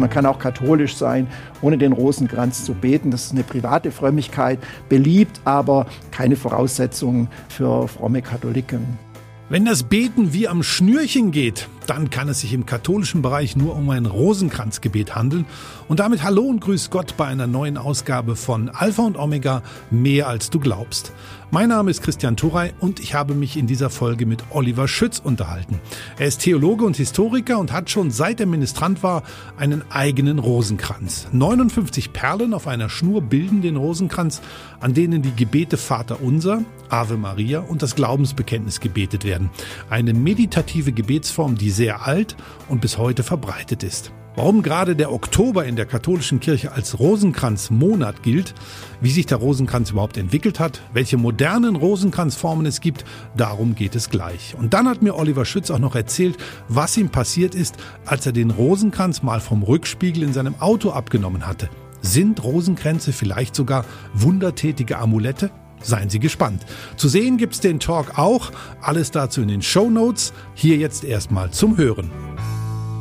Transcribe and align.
Man 0.00 0.08
kann 0.08 0.24
auch 0.24 0.38
katholisch 0.38 0.96
sein, 0.96 1.26
ohne 1.60 1.76
den 1.76 1.92
Rosenkranz 1.92 2.64
zu 2.64 2.72
beten. 2.72 3.10
Das 3.10 3.26
ist 3.26 3.32
eine 3.32 3.42
private 3.42 3.90
Frömmigkeit, 3.90 4.58
beliebt, 4.88 5.40
aber 5.44 5.86
keine 6.10 6.36
Voraussetzung 6.36 7.28
für 7.48 7.86
fromme 7.86 8.22
Katholiken. 8.22 9.09
Wenn 9.52 9.64
das 9.64 9.82
Beten 9.82 10.32
wie 10.32 10.46
am 10.46 10.62
Schnürchen 10.62 11.32
geht, 11.32 11.68
dann 11.88 12.08
kann 12.08 12.28
es 12.28 12.38
sich 12.38 12.52
im 12.52 12.66
katholischen 12.66 13.20
Bereich 13.20 13.56
nur 13.56 13.74
um 13.74 13.90
ein 13.90 14.06
Rosenkranzgebet 14.06 15.16
handeln. 15.16 15.44
Und 15.88 15.98
damit 15.98 16.22
hallo 16.22 16.42
und 16.42 16.60
grüß 16.60 16.90
Gott 16.90 17.16
bei 17.16 17.26
einer 17.26 17.48
neuen 17.48 17.76
Ausgabe 17.76 18.36
von 18.36 18.68
Alpha 18.68 19.02
und 19.02 19.16
Omega, 19.16 19.62
mehr 19.90 20.28
als 20.28 20.50
du 20.50 20.60
glaubst. 20.60 21.10
Mein 21.50 21.70
Name 21.70 21.90
ist 21.90 22.00
Christian 22.00 22.36
Turey 22.36 22.70
und 22.78 23.00
ich 23.00 23.14
habe 23.14 23.34
mich 23.34 23.56
in 23.56 23.66
dieser 23.66 23.90
Folge 23.90 24.24
mit 24.24 24.44
Oliver 24.50 24.86
Schütz 24.86 25.18
unterhalten. 25.18 25.80
Er 26.16 26.28
ist 26.28 26.42
Theologe 26.42 26.84
und 26.84 26.96
Historiker 26.96 27.58
und 27.58 27.72
hat 27.72 27.90
schon 27.90 28.12
seit 28.12 28.38
er 28.38 28.46
Ministrant 28.46 29.02
war 29.02 29.24
einen 29.56 29.82
eigenen 29.90 30.38
Rosenkranz. 30.38 31.26
59 31.32 32.12
Perlen 32.12 32.54
auf 32.54 32.68
einer 32.68 32.88
Schnur 32.88 33.20
bilden 33.20 33.62
den 33.62 33.74
Rosenkranz, 33.74 34.42
an 34.78 34.94
denen 34.94 35.22
die 35.22 35.34
Gebete 35.34 35.76
Vater 35.76 36.22
Unser, 36.22 36.62
Ave 36.90 37.16
Maria 37.16 37.60
und 37.60 37.82
das 37.82 37.94
Glaubensbekenntnis 37.94 38.80
gebetet 38.80 39.24
werden. 39.24 39.50
Eine 39.88 40.14
meditative 40.14 40.92
Gebetsform, 40.92 41.56
die 41.56 41.70
sehr 41.70 42.06
alt 42.06 42.36
und 42.68 42.80
bis 42.80 42.98
heute 42.98 43.22
verbreitet 43.22 43.82
ist. 43.82 44.12
Warum 44.36 44.62
gerade 44.62 44.94
der 44.94 45.12
Oktober 45.12 45.64
in 45.64 45.74
der 45.74 45.86
katholischen 45.86 46.38
Kirche 46.38 46.72
als 46.72 47.00
Rosenkranzmonat 47.00 48.22
gilt, 48.22 48.54
wie 49.00 49.10
sich 49.10 49.26
der 49.26 49.38
Rosenkranz 49.38 49.90
überhaupt 49.90 50.16
entwickelt 50.16 50.60
hat, 50.60 50.80
welche 50.92 51.16
modernen 51.16 51.74
Rosenkranzformen 51.74 52.64
es 52.64 52.80
gibt, 52.80 53.04
darum 53.36 53.74
geht 53.74 53.96
es 53.96 54.08
gleich. 54.08 54.54
Und 54.56 54.72
dann 54.72 54.88
hat 54.88 55.02
mir 55.02 55.16
Oliver 55.16 55.44
Schütz 55.44 55.70
auch 55.70 55.80
noch 55.80 55.96
erzählt, 55.96 56.36
was 56.68 56.96
ihm 56.96 57.08
passiert 57.08 57.56
ist, 57.56 57.76
als 58.06 58.24
er 58.24 58.32
den 58.32 58.50
Rosenkranz 58.50 59.22
mal 59.22 59.40
vom 59.40 59.64
Rückspiegel 59.64 60.22
in 60.22 60.32
seinem 60.32 60.60
Auto 60.60 60.90
abgenommen 60.90 61.46
hatte. 61.46 61.68
Sind 62.00 62.42
Rosenkränze 62.42 63.12
vielleicht 63.12 63.54
sogar 63.56 63.84
wundertätige 64.14 64.98
Amulette? 64.98 65.50
Seien 65.82 66.10
Sie 66.10 66.20
gespannt. 66.20 66.64
Zu 66.96 67.08
sehen 67.08 67.38
gibt's 67.38 67.60
den 67.60 67.80
Talk 67.80 68.18
auch. 68.18 68.52
Alles 68.82 69.10
dazu 69.10 69.40
in 69.40 69.48
den 69.48 69.62
Show 69.62 69.88
Notes. 69.88 70.32
Hier 70.54 70.76
jetzt 70.76 71.04
erstmal 71.04 71.50
zum 71.50 71.76
Hören. 71.78 72.10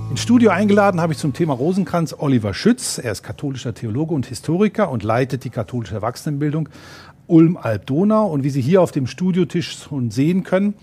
Ins 0.09 0.21
Studio 0.21 0.49
eingeladen 0.49 1.01
habe 1.01 1.13
ich 1.13 1.19
zum 1.19 1.33
Thema 1.33 1.53
Rosenkranz 1.53 2.15
Oliver 2.17 2.53
Schütz. 2.53 2.97
Er 2.97 3.11
ist 3.11 3.21
katholischer 3.21 3.73
Theologe 3.73 4.13
und 4.13 4.25
Historiker 4.25 4.89
und 4.89 5.03
leitet 5.03 5.43
die 5.43 5.51
katholische 5.51 5.95
Erwachsenenbildung 5.95 6.69
Ulm-Alb-Donau. 7.27 8.27
Und 8.27 8.43
wie 8.43 8.49
Sie 8.49 8.61
hier 8.61 8.81
auf 8.81 8.91
dem 8.91 9.07
Studiotisch 9.07 9.77
schon 9.83 10.09
sehen 10.09 10.43
können, 10.43 10.73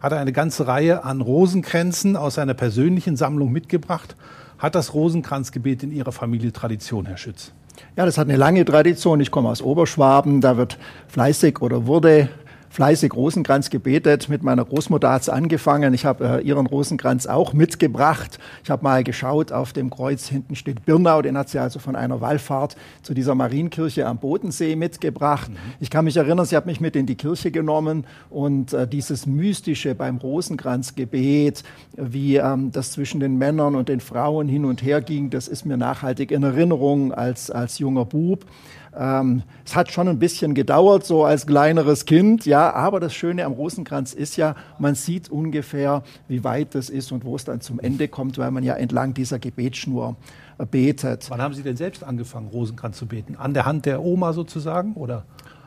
hat 0.00 0.12
er 0.12 0.20
eine 0.20 0.32
ganze 0.32 0.66
Reihe 0.66 1.04
an 1.04 1.20
Rosenkränzen 1.20 2.16
aus 2.16 2.34
seiner 2.34 2.54
persönlichen 2.54 3.16
Sammlung 3.16 3.50
mitgebracht. 3.50 4.14
Hat 4.58 4.74
das 4.74 4.94
Rosenkranzgebet 4.94 5.82
in 5.82 5.90
Ihrer 5.90 6.12
Familie 6.12 6.52
Tradition, 6.52 7.06
Herr 7.06 7.16
Schütz? 7.16 7.52
Ja, 7.96 8.04
das 8.04 8.18
hat 8.18 8.28
eine 8.28 8.36
lange 8.36 8.64
Tradition. 8.64 9.20
Ich 9.20 9.30
komme 9.30 9.48
aus 9.48 9.62
Oberschwaben. 9.62 10.40
Da 10.40 10.56
wird 10.56 10.78
fleißig 11.08 11.60
oder 11.60 11.86
wurde 11.86 12.28
fleißig 12.76 13.14
Rosenkranz 13.14 13.70
gebetet. 13.70 14.28
Mit 14.28 14.42
meiner 14.42 14.62
Großmutter 14.62 15.10
hat's 15.10 15.30
angefangen. 15.30 15.94
Ich 15.94 16.04
habe 16.04 16.42
äh, 16.42 16.46
ihren 16.46 16.66
Rosenkranz 16.66 17.26
auch 17.26 17.54
mitgebracht. 17.54 18.38
Ich 18.64 18.70
habe 18.70 18.84
mal 18.84 19.02
geschaut, 19.02 19.50
auf 19.50 19.72
dem 19.72 19.88
Kreuz 19.88 20.28
hinten 20.28 20.56
steht 20.56 20.84
Birnau. 20.84 21.22
Den 21.22 21.38
hat 21.38 21.48
sie 21.48 21.58
also 21.58 21.78
von 21.78 21.96
einer 21.96 22.20
Wallfahrt 22.20 22.76
zu 23.02 23.14
dieser 23.14 23.34
Marienkirche 23.34 24.06
am 24.06 24.18
Bodensee 24.18 24.76
mitgebracht. 24.76 25.50
Mhm. 25.50 25.56
Ich 25.80 25.88
kann 25.88 26.04
mich 26.04 26.18
erinnern, 26.18 26.44
sie 26.44 26.54
hat 26.54 26.66
mich 26.66 26.78
mit 26.78 26.96
in 26.96 27.06
die 27.06 27.14
Kirche 27.14 27.50
genommen 27.50 28.04
und 28.28 28.74
äh, 28.74 28.86
dieses 28.86 29.24
Mystische 29.24 29.94
beim 29.94 30.18
Rosenkranzgebet, 30.18 31.62
wie 31.96 32.36
ähm, 32.36 32.72
das 32.72 32.92
zwischen 32.92 33.20
den 33.20 33.38
Männern 33.38 33.74
und 33.74 33.88
den 33.88 34.00
Frauen 34.00 34.48
hin 34.48 34.66
und 34.66 34.82
her 34.82 35.00
ging, 35.00 35.30
das 35.30 35.48
ist 35.48 35.64
mir 35.64 35.78
nachhaltig 35.78 36.30
in 36.30 36.42
Erinnerung 36.42 37.14
als, 37.14 37.50
als 37.50 37.78
junger 37.78 38.04
Bub. 38.04 38.44
Ähm, 38.98 39.42
es 39.64 39.76
hat 39.76 39.92
schon 39.92 40.08
ein 40.08 40.18
bisschen 40.18 40.54
gedauert, 40.54 41.04
so 41.04 41.24
als 41.24 41.46
kleineres 41.46 42.06
Kind, 42.06 42.46
ja, 42.46 42.72
aber 42.72 42.98
das 42.98 43.14
Schöne 43.14 43.44
am 43.44 43.52
Rosenkranz 43.52 44.14
ist 44.14 44.36
ja, 44.36 44.54
man 44.78 44.94
sieht 44.94 45.28
ungefähr, 45.28 46.02
wie 46.28 46.44
weit 46.44 46.74
das 46.74 46.88
ist 46.88 47.12
und 47.12 47.24
wo 47.24 47.36
es 47.36 47.44
dann 47.44 47.60
zum 47.60 47.78
Ende 47.78 48.08
kommt, 48.08 48.38
weil 48.38 48.50
man 48.50 48.64
ja 48.64 48.74
entlang 48.74 49.12
dieser 49.12 49.38
Gebetsschnur 49.38 50.16
äh, 50.58 50.64
betet. 50.64 51.28
Wann 51.28 51.42
haben 51.42 51.54
Sie 51.54 51.62
denn 51.62 51.76
selbst 51.76 52.02
angefangen, 52.02 52.48
Rosenkranz 52.48 52.96
zu 52.96 53.06
beten? 53.06 53.36
An 53.36 53.52
der 53.52 53.66
Hand 53.66 53.84
der 53.84 54.02
Oma 54.02 54.32
sozusagen, 54.32 54.94
oder? 54.94 55.24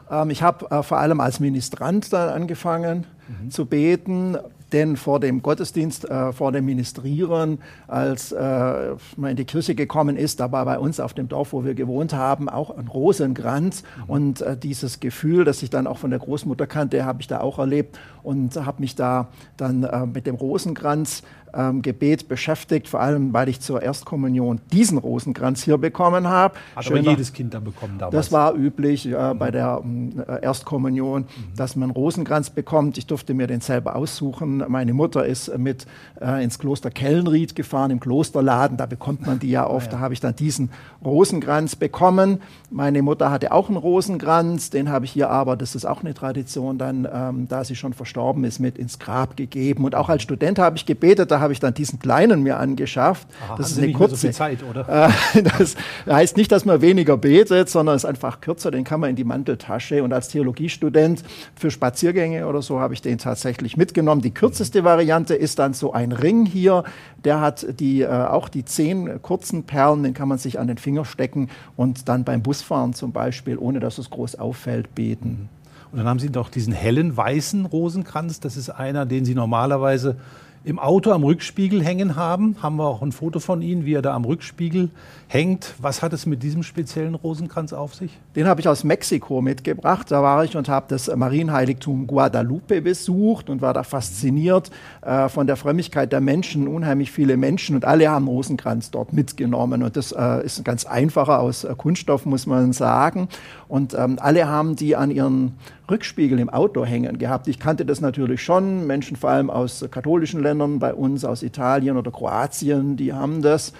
Ähm, 0.09 0.31
ich 0.31 0.41
habe 0.41 0.69
äh, 0.71 0.81
vor 0.81 0.97
allem 0.97 1.19
als 1.19 1.39
Ministrant 1.39 2.11
dann 2.11 2.29
angefangen 2.29 3.05
mhm. 3.27 3.51
zu 3.51 3.65
beten 3.65 4.37
denn 4.71 4.97
vor 4.97 5.19
dem 5.19 5.41
Gottesdienst, 5.41 6.09
äh, 6.09 6.31
vor 6.31 6.51
dem 6.51 6.65
Ministrieren, 6.65 7.59
als 7.87 8.31
äh, 8.31 8.95
man 9.17 9.31
in 9.31 9.37
die 9.37 9.45
Kirche 9.45 9.75
gekommen 9.75 10.17
ist, 10.17 10.39
da 10.39 10.51
war 10.51 10.65
bei 10.65 10.79
uns 10.79 10.99
auf 10.99 11.13
dem 11.13 11.27
Dorf, 11.27 11.53
wo 11.53 11.63
wir 11.63 11.73
gewohnt 11.73 12.13
haben, 12.13 12.49
auch 12.49 12.75
ein 12.77 12.87
Rosenkranz. 12.87 13.83
Mhm. 13.83 14.03
Und 14.09 14.41
äh, 14.41 14.57
dieses 14.57 14.99
Gefühl, 14.99 15.45
das 15.45 15.63
ich 15.63 15.69
dann 15.69 15.87
auch 15.87 15.97
von 15.97 16.09
der 16.09 16.19
Großmutter 16.19 16.67
kannte, 16.67 17.05
habe 17.05 17.21
ich 17.21 17.27
da 17.27 17.41
auch 17.41 17.59
erlebt 17.59 17.99
und 18.23 18.55
habe 18.55 18.81
mich 18.81 18.95
da 18.95 19.29
dann 19.57 19.83
äh, 19.83 20.05
mit 20.05 20.27
dem 20.27 20.35
Rosenkranz 20.35 21.23
ähm, 21.53 21.81
Gebet 21.81 22.27
beschäftigt, 22.27 22.87
vor 22.87 22.99
allem 22.99 23.33
weil 23.33 23.49
ich 23.49 23.61
zur 23.61 23.81
Erstkommunion 23.81 24.61
diesen 24.71 24.97
Rosenkranz 24.97 25.63
hier 25.63 25.77
bekommen 25.77 26.27
habe. 26.27 26.55
Hat 26.75 26.85
Schöner, 26.85 26.99
aber 26.99 27.09
jedes 27.11 27.33
Kind 27.33 27.53
dann 27.53 27.63
bekommen 27.63 27.97
damals? 27.97 28.15
Das 28.15 28.31
war 28.31 28.53
üblich 28.55 29.05
äh, 29.05 29.33
mhm. 29.33 29.39
bei 29.39 29.51
der 29.51 29.81
äh, 30.27 30.43
Erstkommunion, 30.43 31.23
mhm. 31.23 31.55
dass 31.55 31.75
man 31.75 31.89
einen 31.89 31.95
Rosenkranz 31.95 32.49
bekommt. 32.49 32.97
Ich 32.97 33.07
durfte 33.07 33.33
mir 33.33 33.47
den 33.47 33.61
selber 33.61 33.95
aussuchen. 33.95 34.63
Meine 34.67 34.93
Mutter 34.93 35.25
ist 35.25 35.57
mit 35.57 35.85
äh, 36.21 36.43
ins 36.43 36.59
Kloster 36.59 36.91
Kellenried 36.91 37.55
gefahren, 37.55 37.91
im 37.91 37.99
Klosterladen. 37.99 38.77
Da 38.77 38.85
bekommt 38.85 39.25
man 39.25 39.39
die 39.39 39.49
ja 39.49 39.67
oft. 39.69 39.87
Ah, 39.87 39.91
ja. 39.91 39.97
Da 39.97 39.99
habe 39.99 40.13
ich 40.13 40.19
dann 40.19 40.35
diesen 40.35 40.71
Rosenkranz 41.03 41.75
bekommen. 41.75 42.41
Meine 42.69 43.01
Mutter 43.01 43.31
hatte 43.31 43.51
auch 43.51 43.69
einen 43.69 43.77
Rosenkranz. 43.77 44.69
Den 44.69 44.89
habe 44.89 45.05
ich 45.05 45.11
hier 45.11 45.29
aber, 45.29 45.55
das 45.55 45.75
ist 45.75 45.85
auch 45.85 46.01
eine 46.01 46.13
Tradition, 46.13 46.77
dann, 46.77 47.07
ähm, 47.11 47.47
da 47.47 47.63
sie 47.63 47.75
schon 47.75 47.93
verstorben 47.93 48.43
ist, 48.43 48.59
mit 48.59 48.77
ins 48.77 48.99
Grab 48.99 49.37
gegeben. 49.37 49.85
Und 49.85 49.95
auch 49.95 50.09
als 50.09 50.23
Student 50.23 50.59
habe 50.59 50.77
ich 50.77 50.85
gebetet. 50.85 51.31
Da 51.31 51.38
habe 51.39 51.53
ich 51.53 51.59
dann 51.59 51.73
diesen 51.73 51.99
kleinen 51.99 52.43
mir 52.43 52.57
angeschafft. 52.57 53.27
Aha, 53.47 53.55
das 53.57 53.71
ist 53.71 53.77
eine 53.79 53.91
kurze 53.93 54.15
so 54.15 54.29
Zeit, 54.29 54.63
oder? 54.63 54.87
Äh, 54.89 55.43
das 55.43 55.75
heißt 56.07 56.35
nicht, 56.35 56.51
dass 56.51 56.65
man 56.65 56.81
weniger 56.81 57.17
betet, 57.17 57.69
sondern 57.69 57.95
es 57.95 58.03
ist 58.03 58.09
einfach 58.09 58.41
kürzer. 58.41 58.71
Den 58.71 58.83
kann 58.83 58.99
man 58.99 59.11
in 59.11 59.15
die 59.15 59.23
Manteltasche. 59.23 60.03
Und 60.03 60.13
als 60.13 60.29
Theologiestudent 60.29 61.23
für 61.55 61.71
Spaziergänge 61.71 62.47
oder 62.47 62.61
so 62.61 62.79
habe 62.79 62.93
ich 62.93 63.01
den 63.01 63.17
tatsächlich 63.17 63.77
mitgenommen. 63.77 64.21
Die 64.21 64.33
kürzeste 64.33 64.83
Variante 64.83 65.35
ist 65.35 65.59
dann 65.59 65.73
so 65.73 65.93
ein 65.93 66.11
Ring 66.11 66.45
hier. 66.45 66.83
Der 67.23 67.39
hat 67.39 67.79
die, 67.79 68.01
äh, 68.01 68.07
auch 68.07 68.49
die 68.49 68.65
zehn 68.65 69.21
kurzen 69.21 69.63
Perlen, 69.63 70.03
den 70.03 70.13
kann 70.13 70.27
man 70.27 70.37
sich 70.37 70.59
an 70.59 70.67
den 70.67 70.77
Finger 70.77 71.05
stecken 71.05 71.49
und 71.75 72.09
dann 72.09 72.23
beim 72.23 72.41
Busfahren 72.41 72.93
zum 72.93 73.11
Beispiel, 73.11 73.57
ohne 73.57 73.79
dass 73.79 73.97
es 73.97 74.09
groß 74.09 74.35
auffällt, 74.35 74.95
beten. 74.95 75.49
Und 75.91 75.97
dann 75.97 76.07
haben 76.07 76.19
Sie 76.19 76.29
doch 76.29 76.49
diesen 76.49 76.73
hellen 76.73 77.17
weißen 77.17 77.65
Rosenkranz. 77.65 78.39
Das 78.39 78.57
ist 78.57 78.69
einer, 78.69 79.05
den 79.05 79.25
Sie 79.25 79.33
normalerweise 79.33 80.17
im 80.63 80.79
Auto 80.79 81.11
am 81.11 81.23
Rückspiegel 81.23 81.83
hängen 81.83 82.15
haben. 82.15 82.57
Haben 82.61 82.75
wir 82.77 82.85
auch 82.85 83.01
ein 83.01 83.11
Foto 83.11 83.39
von 83.39 83.61
Ihnen, 83.61 83.85
wie 83.85 83.93
er 83.93 84.01
da 84.01 84.13
am 84.13 84.25
Rückspiegel 84.25 84.89
hängt. 85.27 85.75
Was 85.79 86.01
hat 86.01 86.11
es 86.11 86.25
mit 86.25 86.43
diesem 86.43 86.63
speziellen 86.63 87.15
Rosenkranz 87.15 87.71
auf 87.71 87.95
sich? 87.95 88.11
Den 88.35 88.47
habe 88.47 88.61
ich 88.61 88.67
aus 88.67 88.83
Mexiko 88.83 89.41
mitgebracht. 89.41 90.11
Da 90.11 90.21
war 90.23 90.43
ich 90.43 90.57
und 90.57 90.67
habe 90.67 90.87
das 90.89 91.13
Marienheiligtum 91.15 92.07
Guadalupe 92.07 92.81
besucht 92.81 93.49
und 93.49 93.61
war 93.61 93.73
da 93.73 93.83
fasziniert 93.83 94.71
äh, 95.01 95.29
von 95.29 95.47
der 95.47 95.55
Frömmigkeit 95.55 96.11
der 96.11 96.19
Menschen. 96.19 96.67
Unheimlich 96.67 97.11
viele 97.11 97.37
Menschen 97.37 97.75
und 97.75 97.85
alle 97.85 98.09
haben 98.09 98.27
Rosenkranz 98.27 98.91
dort 98.91 99.13
mitgenommen. 99.13 99.83
Und 99.83 99.95
das 99.95 100.11
äh, 100.11 100.43
ist 100.43 100.59
ein 100.59 100.63
ganz 100.63 100.85
einfacher 100.85 101.39
aus 101.39 101.63
äh, 101.63 101.73
Kunststoff, 101.77 102.25
muss 102.25 102.47
man 102.47 102.73
sagen. 102.73 103.29
Und 103.67 103.93
ähm, 103.93 104.17
alle 104.19 104.47
haben 104.47 104.75
die 104.75 104.95
an 104.95 105.11
ihren 105.11 105.53
Rückspiegel 105.89 106.39
im 106.39 106.49
Auto 106.49 106.85
hängen 106.85 107.17
gehabt. 107.17 107.47
Ich 107.47 107.59
kannte 107.59 107.85
das 107.85 108.01
natürlich 108.01 108.43
schon. 108.43 108.87
Menschen 108.87 109.15
vor 109.15 109.29
allem 109.29 109.49
aus 109.49 109.85
katholischen 109.91 110.41
Ländern, 110.41 110.48
bei 110.79 110.93
uns 110.93 111.25
aus 111.25 111.43
Italien 111.43 111.97
oder 111.97 112.11
Kroatien, 112.11 112.97
die 112.97 113.13
haben 113.13 113.41
das. 113.41 113.73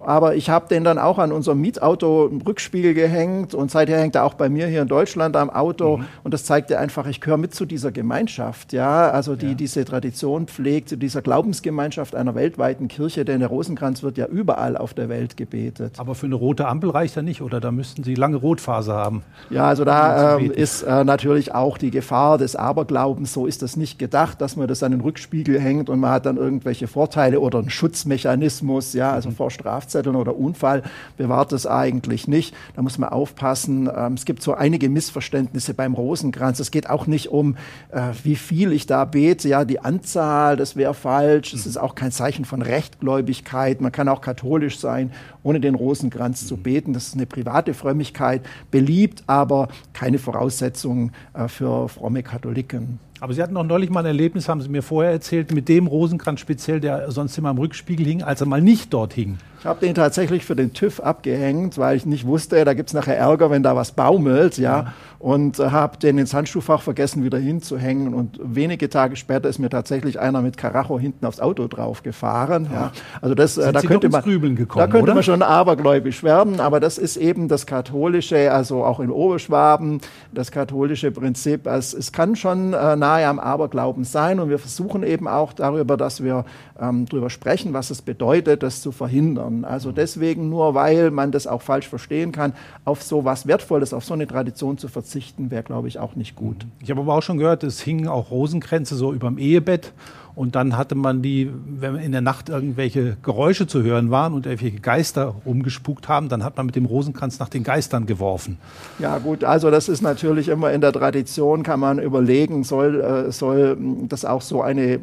Aber 0.00 0.36
ich 0.36 0.50
habe 0.50 0.68
den 0.68 0.84
dann 0.84 0.98
auch 0.98 1.18
an 1.18 1.32
unserem 1.32 1.60
Mietauto 1.60 2.28
im 2.28 2.40
Rückspiegel 2.40 2.94
gehängt 2.94 3.54
und 3.54 3.70
seither 3.70 3.98
hängt 3.98 4.14
er 4.14 4.24
auch 4.24 4.34
bei 4.34 4.48
mir 4.48 4.66
hier 4.66 4.82
in 4.82 4.88
Deutschland 4.88 5.36
am 5.36 5.50
Auto. 5.50 5.98
Mhm. 5.98 6.04
Und 6.24 6.34
das 6.34 6.44
zeigte 6.44 6.78
einfach, 6.78 7.06
ich 7.06 7.20
gehöre 7.20 7.36
mit 7.36 7.54
zu 7.54 7.66
dieser 7.66 7.90
Gemeinschaft, 7.90 8.72
ja, 8.72 9.10
also 9.10 9.36
die 9.36 9.48
ja. 9.48 9.54
diese 9.54 9.84
Tradition 9.84 10.46
pflegt, 10.46 10.88
zu 10.90 10.96
dieser 10.96 11.22
Glaubensgemeinschaft 11.22 12.14
einer 12.14 12.34
weltweiten 12.34 12.88
Kirche, 12.88 13.24
denn 13.24 13.40
der 13.40 13.48
Rosenkranz 13.48 14.02
wird 14.02 14.18
ja 14.18 14.26
überall 14.26 14.76
auf 14.76 14.94
der 14.94 15.08
Welt 15.08 15.36
gebetet. 15.36 15.94
Aber 15.98 16.14
für 16.14 16.26
eine 16.26 16.36
rote 16.36 16.68
Ampel 16.68 16.90
reicht 16.90 17.16
er 17.16 17.22
nicht, 17.22 17.42
oder 17.42 17.60
da 17.60 17.70
müssten 17.70 18.04
Sie 18.04 18.14
lange 18.14 18.36
Rotphase 18.36 18.92
haben? 18.92 19.22
Ja, 19.50 19.66
also 19.66 19.84
da 19.84 20.38
ähm, 20.38 20.50
ist 20.50 20.82
äh, 20.82 21.04
natürlich 21.04 21.54
auch 21.54 21.78
die 21.78 21.90
Gefahr 21.90 22.38
des 22.38 22.56
Aberglaubens. 22.56 23.32
So 23.32 23.46
ist 23.46 23.62
das 23.62 23.76
nicht 23.76 23.98
gedacht, 23.98 24.40
dass 24.40 24.56
man 24.56 24.68
das 24.68 24.82
an 24.82 24.92
den 24.92 25.00
Rückspiegel 25.00 25.58
hängt 25.58 25.90
und 25.90 26.00
man 26.00 26.10
hat 26.10 26.26
dann 26.26 26.36
irgendwelche 26.36 26.86
Vorteile 26.86 27.40
oder 27.40 27.58
einen 27.58 27.70
Schutzmechanismus, 27.70 28.92
ja, 28.92 29.12
also 29.12 29.30
mhm. 29.30 29.34
vor 29.34 29.50
Straf 29.50 29.87
Strafzetteln 29.88 30.16
oder 30.16 30.36
Unfall 30.36 30.82
bewahrt 31.16 31.52
es 31.52 31.66
eigentlich 31.66 32.28
nicht. 32.28 32.54
Da 32.76 32.82
muss 32.82 32.98
man 32.98 33.08
aufpassen. 33.08 33.90
Ähm, 33.94 34.14
es 34.14 34.24
gibt 34.24 34.42
so 34.42 34.54
einige 34.54 34.88
Missverständnisse 34.88 35.74
beim 35.74 35.94
Rosenkranz. 35.94 36.60
Es 36.60 36.70
geht 36.70 36.90
auch 36.90 37.06
nicht 37.06 37.28
um, 37.28 37.56
äh, 37.90 38.02
wie 38.22 38.36
viel 38.36 38.72
ich 38.72 38.86
da 38.86 39.04
bete. 39.04 39.48
Ja, 39.48 39.64
die 39.64 39.80
Anzahl, 39.80 40.56
das 40.56 40.76
wäre 40.76 40.94
falsch. 40.94 41.54
Es 41.54 41.66
ist 41.66 41.78
auch 41.78 41.94
kein 41.94 42.12
Zeichen 42.12 42.44
von 42.44 42.62
Rechtgläubigkeit. 42.62 43.80
Man 43.80 43.92
kann 43.92 44.08
auch 44.08 44.20
katholisch 44.20 44.78
sein, 44.78 45.10
ohne 45.42 45.60
den 45.60 45.74
Rosenkranz 45.74 46.46
zu 46.46 46.56
beten. 46.56 46.92
Das 46.92 47.08
ist 47.08 47.14
eine 47.14 47.26
private 47.26 47.72
Frömmigkeit, 47.72 48.42
beliebt, 48.70 49.24
aber 49.26 49.68
keine 49.94 50.18
Voraussetzung 50.18 51.12
äh, 51.32 51.48
für 51.48 51.88
fromme 51.88 52.22
Katholiken. 52.22 52.98
Aber 53.20 53.32
Sie 53.32 53.42
hatten 53.42 53.54
noch 53.54 53.64
neulich 53.64 53.90
mal 53.90 54.00
ein 54.00 54.06
Erlebnis, 54.06 54.48
haben 54.48 54.60
Sie 54.60 54.68
mir 54.68 54.82
vorher 54.82 55.10
erzählt, 55.10 55.52
mit 55.52 55.68
dem 55.68 55.86
Rosenkranz 55.86 56.40
speziell, 56.40 56.80
der 56.80 57.10
sonst 57.10 57.36
immer 57.36 57.50
im 57.50 57.58
Rückspiegel 57.58 58.06
hing, 58.06 58.22
als 58.22 58.40
er 58.40 58.46
mal 58.46 58.60
nicht 58.60 58.92
dort 58.92 59.12
hing. 59.12 59.38
Ich 59.60 59.66
habe 59.66 59.80
den 59.84 59.94
tatsächlich 59.94 60.44
für 60.44 60.54
den 60.54 60.72
TÜV 60.72 61.00
abgehängt, 61.00 61.78
weil 61.78 61.96
ich 61.96 62.06
nicht 62.06 62.26
wusste, 62.26 62.64
da 62.64 62.74
gibt 62.74 62.90
es 62.90 62.94
nachher 62.94 63.18
Ärger, 63.18 63.50
wenn 63.50 63.64
da 63.64 63.74
was 63.74 63.92
baumelt, 63.92 64.56
ja. 64.56 64.78
ja. 64.78 64.92
Und 65.18 65.58
äh, 65.58 65.70
habe 65.70 65.98
den 65.98 66.16
ins 66.16 66.32
Handschuhfach 66.32 66.80
vergessen, 66.80 67.24
wieder 67.24 67.38
hinzuhängen. 67.38 68.14
Und 68.14 68.38
wenige 68.40 68.88
Tage 68.88 69.16
später 69.16 69.48
ist 69.48 69.58
mir 69.58 69.68
tatsächlich 69.68 70.20
einer 70.20 70.42
mit 70.42 70.56
Karacho 70.56 70.96
hinten 71.00 71.26
aufs 71.26 71.40
Auto 71.40 71.66
drauf 71.66 72.04
gefahren. 72.04 72.68
Ja. 72.72 72.92
Also 73.20 73.34
das, 73.34 73.58
äh, 73.58 73.72
da 73.72 73.80
Sie 73.80 73.88
könnte 73.88 74.08
man, 74.10 74.22
gekommen, 74.22 74.68
da 74.78 74.86
könnte 74.86 75.02
oder? 75.02 75.14
man 75.14 75.24
schon 75.24 75.42
abergläubisch 75.42 76.22
werden. 76.22 76.60
Aber 76.60 76.78
das 76.78 76.98
ist 76.98 77.16
eben 77.16 77.48
das 77.48 77.66
katholische, 77.66 78.52
also 78.52 78.84
auch 78.84 79.00
in 79.00 79.10
Oberschwaben, 79.10 80.00
das 80.32 80.52
katholische 80.52 81.10
Prinzip. 81.10 81.66
Also 81.66 81.98
es 81.98 82.12
kann 82.12 82.36
schon 82.36 82.72
äh, 82.72 82.94
nahe 82.94 83.26
am 83.26 83.40
Aberglauben 83.40 84.04
sein. 84.04 84.38
Und 84.38 84.50
wir 84.50 84.60
versuchen 84.60 85.02
eben 85.02 85.26
auch 85.26 85.52
darüber, 85.52 85.96
dass 85.96 86.22
wir 86.22 86.44
ähm, 86.80 87.06
darüber 87.06 87.28
sprechen, 87.28 87.72
was 87.72 87.90
es 87.90 88.02
bedeutet, 88.02 88.62
das 88.62 88.82
zu 88.82 88.92
verhindern. 88.92 89.47
Also 89.64 89.92
deswegen 89.92 90.48
nur, 90.48 90.74
weil 90.74 91.10
man 91.10 91.32
das 91.32 91.46
auch 91.46 91.62
falsch 91.62 91.88
verstehen 91.88 92.32
kann, 92.32 92.52
auf 92.84 93.02
so 93.02 93.24
was 93.24 93.46
Wertvolles, 93.46 93.92
auf 93.92 94.04
so 94.04 94.14
eine 94.14 94.26
Tradition 94.26 94.78
zu 94.78 94.88
verzichten, 94.88 95.50
wäre, 95.50 95.62
glaube 95.62 95.88
ich, 95.88 95.98
auch 95.98 96.14
nicht 96.14 96.36
gut. 96.36 96.66
Ich 96.82 96.90
habe 96.90 97.00
aber 97.00 97.14
auch 97.14 97.22
schon 97.22 97.38
gehört, 97.38 97.64
es 97.64 97.80
hingen 97.80 98.08
auch 98.08 98.30
Rosenkränze 98.30 98.94
so 98.94 99.12
überm 99.12 99.38
Ehebett 99.38 99.92
und 100.38 100.54
dann 100.54 100.76
hatte 100.76 100.94
man 100.94 101.20
die, 101.20 101.50
wenn 101.66 101.96
in 101.96 102.12
der 102.12 102.20
Nacht 102.20 102.48
irgendwelche 102.48 103.16
Geräusche 103.24 103.66
zu 103.66 103.82
hören 103.82 104.12
waren 104.12 104.34
und 104.34 104.46
irgendwelche 104.46 104.78
Geister 104.78 105.34
rumgespukt 105.44 106.06
haben, 106.06 106.28
dann 106.28 106.44
hat 106.44 106.56
man 106.56 106.66
mit 106.66 106.76
dem 106.76 106.86
Rosenkranz 106.86 107.40
nach 107.40 107.48
den 107.48 107.64
Geistern 107.64 108.06
geworfen. 108.06 108.56
Ja 109.00 109.18
gut, 109.18 109.42
also 109.42 109.72
das 109.72 109.88
ist 109.88 110.00
natürlich 110.00 110.46
immer 110.46 110.70
in 110.70 110.80
der 110.80 110.92
Tradition, 110.92 111.64
kann 111.64 111.80
man 111.80 111.98
überlegen, 111.98 112.62
soll, 112.62 113.00
äh, 113.00 113.32
soll 113.32 113.76
das 114.08 114.24
auch 114.24 114.42
so 114.42 114.62
eine 114.62 115.00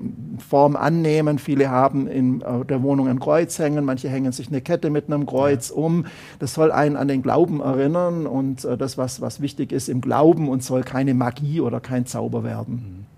Form 0.47 0.77
annehmen. 0.77 1.38
Viele 1.38 1.69
haben 1.69 2.07
in 2.07 2.39
äh, 2.39 2.63
der 2.63 2.81
Wohnung 2.81 3.09
ein 3.09 3.19
Kreuz 3.19 3.59
hängen, 3.59 3.83
manche 3.83 4.07
hängen 4.07 4.31
sich 4.31 4.47
eine 4.47 4.61
Kette 4.61 4.89
mit 4.89 5.07
einem 5.07 5.25
Kreuz 5.25 5.67
ja. 5.67 5.75
um. 5.75 6.05
Das 6.39 6.53
soll 6.53 6.71
einen 6.71 6.95
an 6.95 7.09
den 7.09 7.21
Glauben 7.21 7.59
erinnern 7.59 8.25
und 8.25 8.63
äh, 8.63 8.77
das, 8.77 8.97
was, 8.97 9.19
was 9.19 9.41
wichtig 9.41 9.73
ist 9.73 9.89
im 9.89 9.99
Glauben 9.99 10.47
und 10.47 10.63
soll 10.63 10.83
keine 10.83 11.13
Magie 11.13 11.59
oder 11.59 11.81
kein 11.81 12.05
Zauber 12.05 12.45
werden. 12.45 12.73
Mhm. 12.75 13.14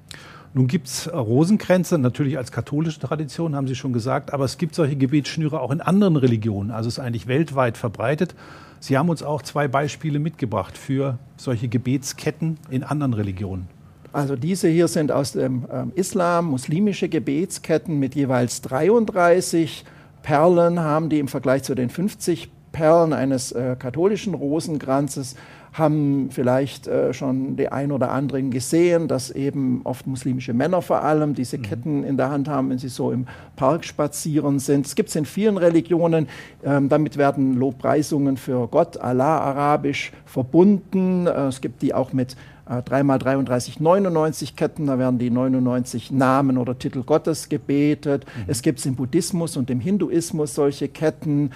Nun 0.53 0.67
gibt 0.67 0.87
es 0.87 1.13
Rosenkränze, 1.13 1.97
natürlich 1.97 2.37
als 2.37 2.51
katholische 2.51 2.99
Tradition, 2.99 3.55
haben 3.55 3.67
Sie 3.67 3.75
schon 3.75 3.93
gesagt, 3.93 4.33
aber 4.33 4.45
es 4.45 4.57
gibt 4.57 4.75
solche 4.75 4.95
Gebetsschnüre 4.95 5.59
auch 5.59 5.71
in 5.71 5.81
anderen 5.81 6.15
Religionen. 6.15 6.71
Also 6.71 6.87
es 6.87 6.97
ist 6.97 7.03
eigentlich 7.03 7.27
weltweit 7.27 7.77
verbreitet. 7.77 8.33
Sie 8.79 8.97
haben 8.97 9.09
uns 9.09 9.23
auch 9.23 9.41
zwei 9.41 9.67
Beispiele 9.67 10.19
mitgebracht 10.19 10.77
für 10.77 11.17
solche 11.35 11.67
Gebetsketten 11.67 12.57
in 12.69 12.83
anderen 12.83 13.13
Religionen. 13.13 13.67
Also 14.13 14.35
diese 14.35 14.67
hier 14.67 14.87
sind 14.87 15.11
aus 15.11 15.33
dem 15.33 15.65
ähm, 15.71 15.91
Islam, 15.95 16.45
muslimische 16.45 17.09
Gebetsketten 17.09 17.99
mit 17.99 18.15
jeweils 18.15 18.61
33 18.61 19.85
Perlen 20.23 20.79
haben 20.79 21.09
die 21.09 21.19
im 21.19 21.27
Vergleich 21.27 21.63
zu 21.63 21.75
den 21.75 21.89
50 21.89 22.49
Perlen 22.71 23.13
eines 23.13 23.51
äh, 23.51 23.75
katholischen 23.77 24.33
Rosenkranzes 24.33 25.35
haben 25.77 26.29
vielleicht 26.31 26.87
äh, 26.87 27.13
schon 27.13 27.55
die 27.55 27.69
ein 27.69 27.91
oder 27.91 28.11
anderen 28.11 28.51
gesehen, 28.51 29.07
dass 29.07 29.29
eben 29.31 29.81
oft 29.83 30.07
muslimische 30.07 30.53
Männer 30.53 30.81
vor 30.81 31.03
allem 31.03 31.35
diese 31.35 31.57
mhm. 31.57 31.61
Ketten 31.61 32.03
in 32.03 32.17
der 32.17 32.29
Hand 32.29 32.47
haben, 32.47 32.69
wenn 32.69 32.77
sie 32.77 32.89
so 32.89 33.11
im 33.11 33.27
Park 33.55 33.85
spazieren 33.85 34.59
sind. 34.59 34.85
Es 34.85 34.95
gibt 34.95 35.09
es 35.09 35.15
in 35.15 35.25
vielen 35.25 35.57
Religionen. 35.57 36.27
Ähm, 36.63 36.89
damit 36.89 37.17
werden 37.17 37.55
Lobpreisungen 37.55 38.37
für 38.37 38.67
Gott, 38.67 38.97
Allah, 38.97 39.39
arabisch 39.39 40.11
verbunden. 40.25 41.27
Äh, 41.27 41.47
es 41.47 41.61
gibt 41.61 41.81
die 41.81 41.93
auch 41.93 42.13
mit 42.13 42.35
äh, 42.69 42.81
3 42.81 43.03
mal 43.03 43.17
33, 43.17 43.79
99 43.79 44.55
Ketten, 44.55 44.87
da 44.87 44.99
werden 44.99 45.19
die 45.19 45.29
99 45.29 46.11
Namen 46.11 46.57
oder 46.57 46.77
Titel 46.77 47.03
Gottes 47.03 47.49
gebetet. 47.49 48.25
Mhm. 48.25 48.43
Es 48.47 48.61
gibt 48.61 48.85
im 48.85 48.95
Buddhismus 48.95 49.57
und 49.57 49.69
im 49.69 49.79
Hinduismus 49.79 50.55
solche 50.55 50.87
Ketten 50.87 51.51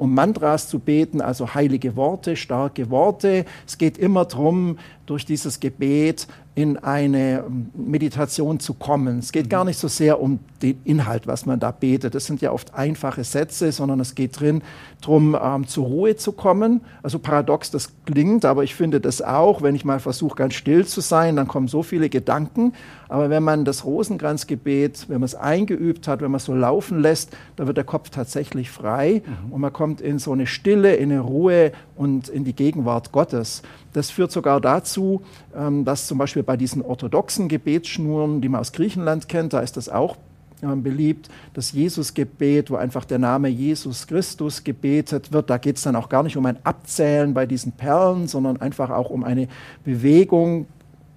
um 0.00 0.14
Mantras 0.14 0.66
zu 0.68 0.78
beten, 0.78 1.20
also 1.20 1.54
heilige 1.54 1.94
Worte, 1.94 2.34
starke 2.34 2.88
Worte. 2.88 3.44
Es 3.66 3.76
geht 3.76 3.98
immer 3.98 4.24
darum, 4.24 4.78
durch 5.04 5.26
dieses 5.26 5.60
Gebet 5.60 6.26
in 6.54 6.78
eine 6.78 7.44
ähm, 7.46 7.70
Meditation 7.74 8.60
zu 8.60 8.72
kommen. 8.74 9.18
Es 9.18 9.30
geht 9.30 9.50
gar 9.50 9.64
nicht 9.64 9.78
so 9.78 9.88
sehr 9.88 10.20
um 10.20 10.38
den 10.62 10.80
Inhalt, 10.84 11.26
was 11.26 11.44
man 11.44 11.60
da 11.60 11.70
betet. 11.70 12.14
Das 12.14 12.24
sind 12.24 12.40
ja 12.40 12.50
oft 12.50 12.74
einfache 12.74 13.24
Sätze, 13.24 13.72
sondern 13.72 14.00
es 14.00 14.14
geht 14.14 14.40
drin 14.40 14.62
darum, 15.02 15.36
ähm, 15.40 15.66
zur 15.66 15.84
Ruhe 15.84 16.16
zu 16.16 16.32
kommen. 16.32 16.80
Also 17.02 17.18
paradox, 17.18 17.70
das 17.70 17.92
klingt, 18.06 18.46
aber 18.46 18.64
ich 18.64 18.74
finde 18.74 19.00
das 19.00 19.20
auch, 19.20 19.60
wenn 19.60 19.74
ich 19.74 19.84
mal 19.84 20.00
versuche, 20.00 20.36
ganz 20.36 20.54
still 20.54 20.86
zu 20.86 21.02
sein, 21.02 21.36
dann 21.36 21.46
kommen 21.46 21.68
so 21.68 21.82
viele 21.82 22.08
Gedanken. 22.08 22.72
Aber 23.10 23.28
wenn 23.28 23.42
man 23.42 23.64
das 23.64 23.84
Rosenkranzgebet, 23.84 25.08
wenn 25.08 25.20
man 25.20 25.24
es 25.24 25.34
eingeübt 25.34 26.06
hat, 26.06 26.20
wenn 26.20 26.30
man 26.30 26.36
es 26.36 26.44
so 26.44 26.54
laufen 26.54 27.00
lässt, 27.00 27.36
da 27.56 27.66
wird 27.66 27.76
der 27.76 27.84
Kopf 27.84 28.10
tatsächlich 28.10 28.70
frei 28.70 29.22
mhm. 29.26 29.52
und 29.52 29.60
man 29.60 29.72
kommt 29.72 30.00
in 30.00 30.20
so 30.20 30.32
eine 30.32 30.46
Stille, 30.46 30.94
in 30.94 31.10
eine 31.10 31.20
Ruhe 31.20 31.72
und 31.96 32.28
in 32.28 32.44
die 32.44 32.54
Gegenwart 32.54 33.10
Gottes. 33.10 33.62
Das 33.92 34.10
führt 34.10 34.30
sogar 34.30 34.60
dazu, 34.60 35.22
ähm, 35.56 35.84
dass 35.84 36.06
zum 36.06 36.18
Beispiel 36.18 36.44
bei 36.44 36.56
diesen 36.56 36.82
orthodoxen 36.82 37.48
Gebetsschnuren, 37.48 38.40
die 38.40 38.48
man 38.48 38.60
aus 38.60 38.70
Griechenland 38.70 39.28
kennt, 39.28 39.54
da 39.54 39.60
ist 39.60 39.76
das 39.76 39.88
auch 39.88 40.16
ähm, 40.62 40.84
beliebt, 40.84 41.30
das 41.54 41.72
Jesusgebet, 41.72 42.70
wo 42.70 42.76
einfach 42.76 43.04
der 43.04 43.18
Name 43.18 43.48
Jesus 43.48 44.06
Christus 44.06 44.62
gebetet 44.62 45.32
wird. 45.32 45.50
Da 45.50 45.58
geht 45.58 45.78
es 45.78 45.82
dann 45.82 45.96
auch 45.96 46.08
gar 46.08 46.22
nicht 46.22 46.36
um 46.36 46.46
ein 46.46 46.58
Abzählen 46.62 47.34
bei 47.34 47.46
diesen 47.46 47.72
Perlen, 47.72 48.28
sondern 48.28 48.60
einfach 48.60 48.90
auch 48.90 49.10
um 49.10 49.24
eine 49.24 49.48
Bewegung, 49.84 50.66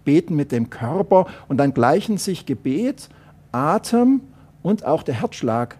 beten 0.03 0.35
mit 0.35 0.51
dem 0.51 0.69
Körper 0.69 1.27
und 1.47 1.57
dann 1.57 1.73
gleichen 1.73 2.17
sich 2.17 2.45
Gebet, 2.45 3.09
Atem 3.51 4.21
und 4.61 4.85
auch 4.85 5.03
der 5.03 5.15
Herzschlag 5.15 5.77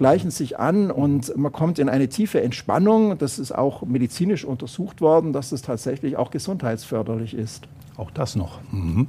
gleichen 0.00 0.30
sich 0.30 0.58
an 0.58 0.90
und 0.90 1.36
man 1.36 1.52
kommt 1.52 1.78
in 1.78 1.90
eine 1.90 2.08
tiefe 2.08 2.40
Entspannung. 2.40 3.18
Das 3.18 3.38
ist 3.38 3.52
auch 3.52 3.82
medizinisch 3.82 4.46
untersucht 4.46 5.02
worden, 5.02 5.34
dass 5.34 5.52
es 5.52 5.60
tatsächlich 5.60 6.16
auch 6.16 6.30
gesundheitsförderlich 6.30 7.34
ist. 7.34 7.68
Auch 7.98 8.10
das 8.10 8.34
noch. 8.34 8.60
Mhm. 8.72 9.08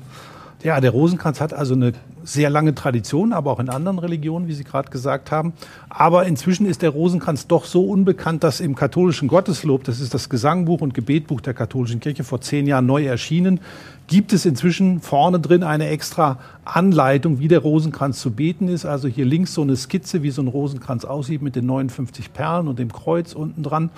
Ja, 0.64 0.80
der 0.80 0.92
Rosenkranz 0.92 1.42
hat 1.42 1.56
also 1.56 1.74
eine 1.74 1.94
sehr 2.24 2.52
lange 2.52 2.76
Tradition, 2.76 3.34
aber 3.34 3.52
auch 3.52 3.60
in 3.60 3.70
anderen 3.70 3.98
Religionen, 3.98 4.48
wie 4.48 4.54
Sie 4.54 4.64
gerade 4.64 4.92
gesagt 4.92 5.32
haben. 5.32 5.54
Aber 5.90 6.28
inzwischen 6.28 6.68
ist 6.68 6.84
der 6.84 6.92
Rosenkranz 6.92 7.48
doch 7.48 7.66
so 7.66 7.84
unbekannt, 7.86 8.44
dass 8.44 8.60
im 8.60 8.76
katholischen 8.76 9.28
Gotteslob, 9.28 9.84
das 9.84 10.00
ist 10.00 10.14
das 10.14 10.30
Gesangbuch 10.30 10.82
und 10.82 10.94
Gebetbuch 10.94 11.42
der 11.42 11.56
katholischen 11.56 12.00
Kirche, 12.00 12.24
vor 12.24 12.42
zehn 12.42 12.68
Jahren 12.68 12.86
neu 12.86 13.04
erschienen, 13.06 13.60
gibt 14.06 14.34
es 14.34 14.46
inzwischen 14.46 15.02
vorne 15.02 15.40
drin 15.40 15.64
eine 15.64 15.88
extra 15.88 16.38
Anleitung, 16.64 17.40
wie 17.40 17.48
der 17.48 17.60
Rosenkranz 17.60 18.20
zu 18.20 18.30
beten 18.30 18.68
ist. 18.68 18.86
Also 18.86 19.08
hier 19.08 19.26
links 19.26 19.56
so 19.56 19.64
eine 19.64 19.76
Skizze, 19.76 20.22
wie 20.22 20.30
so 20.30 20.44
ein 20.44 20.48
Rosenkranz 20.48 21.06
aussieht 21.06 21.42
mit 21.42 21.56
den 21.56 21.66
59 21.66 22.34
Perlen 22.34 22.68
und 22.68 22.78
dem 22.78 22.92
Kreuz 22.94 23.34
unten 23.34 23.64
dran. 23.64 23.90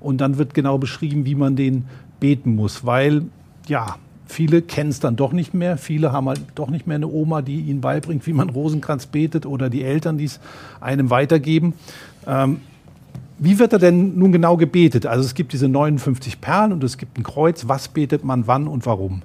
Und 0.00 0.20
dann 0.20 0.36
wird 0.36 0.52
genau 0.52 0.76
beschrieben, 0.76 1.24
wie 1.24 1.34
man 1.34 1.56
den 1.56 1.86
beten 2.18 2.56
muss, 2.56 2.84
weil 2.84 3.22
ja, 3.68 3.96
Viele 4.30 4.62
kennen 4.62 4.90
es 4.90 5.00
dann 5.00 5.16
doch 5.16 5.32
nicht 5.32 5.54
mehr. 5.54 5.76
Viele 5.76 6.12
haben 6.12 6.28
halt 6.28 6.40
doch 6.54 6.70
nicht 6.70 6.86
mehr 6.86 6.94
eine 6.94 7.08
Oma, 7.08 7.42
die 7.42 7.62
ihnen 7.62 7.80
beibringt, 7.80 8.26
wie 8.28 8.32
man 8.32 8.48
Rosenkranz 8.48 9.06
betet 9.06 9.44
oder 9.44 9.68
die 9.68 9.82
Eltern, 9.82 10.18
die 10.18 10.26
es 10.26 10.38
einem 10.80 11.10
weitergeben. 11.10 11.74
Ähm, 12.28 12.60
wie 13.38 13.58
wird 13.58 13.72
er 13.72 13.80
denn 13.80 14.16
nun 14.18 14.30
genau 14.30 14.56
gebetet? 14.56 15.04
Also 15.04 15.24
es 15.24 15.34
gibt 15.34 15.52
diese 15.52 15.68
59 15.68 16.40
Perlen 16.40 16.72
und 16.72 16.84
es 16.84 16.96
gibt 16.96 17.18
ein 17.18 17.24
Kreuz. 17.24 17.66
Was 17.66 17.88
betet 17.88 18.22
man 18.22 18.46
wann 18.46 18.68
und 18.68 18.86
warum? 18.86 19.22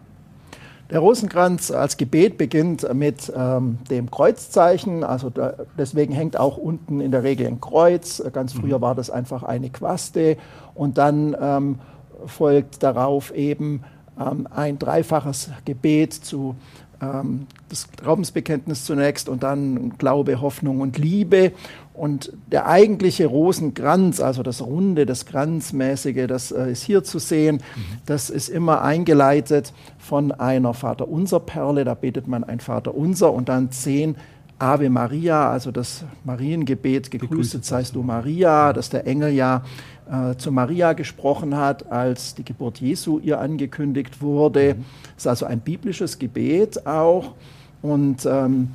Der 0.90 1.00
Rosenkranz 1.00 1.70
als 1.70 1.98
Gebet 1.98 2.38
beginnt 2.38 2.92
mit 2.94 3.32
ähm, 3.36 3.78
dem 3.90 4.10
Kreuzzeichen. 4.10 5.04
Also 5.04 5.30
da, 5.30 5.54
deswegen 5.78 6.14
hängt 6.14 6.40
auch 6.40 6.58
unten 6.58 7.00
in 7.00 7.12
der 7.12 7.24
Regel 7.24 7.46
ein 7.46 7.62
Kreuz. 7.62 8.24
Ganz 8.34 8.54
früher 8.54 8.80
mhm. 8.80 8.82
war 8.82 8.96
das 8.96 9.12
einfach 9.12 9.44
eine 9.44 9.70
Quaste. 9.70 10.38
Und 10.74 10.98
dann 10.98 11.36
ähm, 11.40 11.80
folgt 12.26 12.82
darauf 12.82 13.36
eben 13.36 13.84
ähm, 14.20 14.48
ein 14.54 14.80
dreifaches 14.80 15.50
Gebet 15.66 16.14
zu 16.14 16.56
ähm, 17.02 17.48
das 17.70 17.92
Glaubensbekenntnis 17.92 18.86
zunächst 18.86 19.30
und 19.30 19.44
dann 19.44 19.98
Glaube, 19.98 20.42
Hoffnung 20.42 20.82
und 20.82 20.98
Liebe. 20.98 21.52
Und 21.94 22.34
der 22.52 22.68
eigentliche 22.68 23.26
Rosenkranz, 23.26 24.20
also 24.20 24.44
das 24.44 24.62
Runde, 24.62 25.06
das 25.06 25.26
Kranzmäßige, 25.26 26.28
das 26.28 26.52
äh, 26.52 26.72
ist 26.72 26.84
hier 26.84 27.04
zu 27.04 27.20
sehen. 27.20 27.58
Mhm. 27.58 27.82
Das 28.06 28.30
ist 28.30 28.50
immer 28.50 28.82
eingeleitet 28.82 29.74
von 29.98 30.32
einer 30.32 30.74
Vaterunser-Perle. 30.74 31.86
Da 31.86 31.94
betet 31.94 32.28
man 32.28 32.44
ein 32.44 32.60
Vaterunser 32.60 33.32
und 33.32 33.48
dann 33.50 33.72
zehn 33.72 34.16
Ave 34.58 34.90
Maria, 34.90 35.50
also 35.52 35.72
das 35.72 36.06
Mariengebet, 36.24 37.12
gegrüßet 37.12 37.66
seist 37.66 37.96
du 37.96 38.04
Maria, 38.04 38.72
dass 38.72 38.90
der 38.90 39.06
Engel 39.06 39.34
ja 39.34 39.64
äh, 40.10 40.36
zu 40.38 40.52
Maria 40.52 40.94
gesprochen 40.94 41.58
hat, 41.58 41.92
als 41.92 42.36
die 42.36 42.46
Geburt 42.46 42.80
Jesu 42.80 43.20
ihr 43.20 43.40
angekündigt 43.40 44.22
wurde. 44.22 44.76
Mhm. 44.76 44.86
Das 45.16 45.24
ist 45.24 45.28
also 45.28 45.46
ein 45.46 45.60
biblisches 45.60 46.20
Gebet 46.20 46.88
auch. 46.88 47.34
Und 47.82 48.26
ähm, 48.26 48.70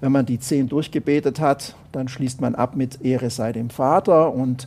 wenn 0.00 0.12
man 0.12 0.26
die 0.26 0.40
zehn 0.40 0.68
durchgebetet 0.68 1.40
hat, 1.40 1.76
dann 1.92 2.08
schließt 2.08 2.40
man 2.40 2.54
ab 2.54 2.74
mit 2.74 3.04
Ehre 3.04 3.30
sei 3.30 3.52
dem 3.52 3.70
Vater 3.70 4.32
und 4.34 4.66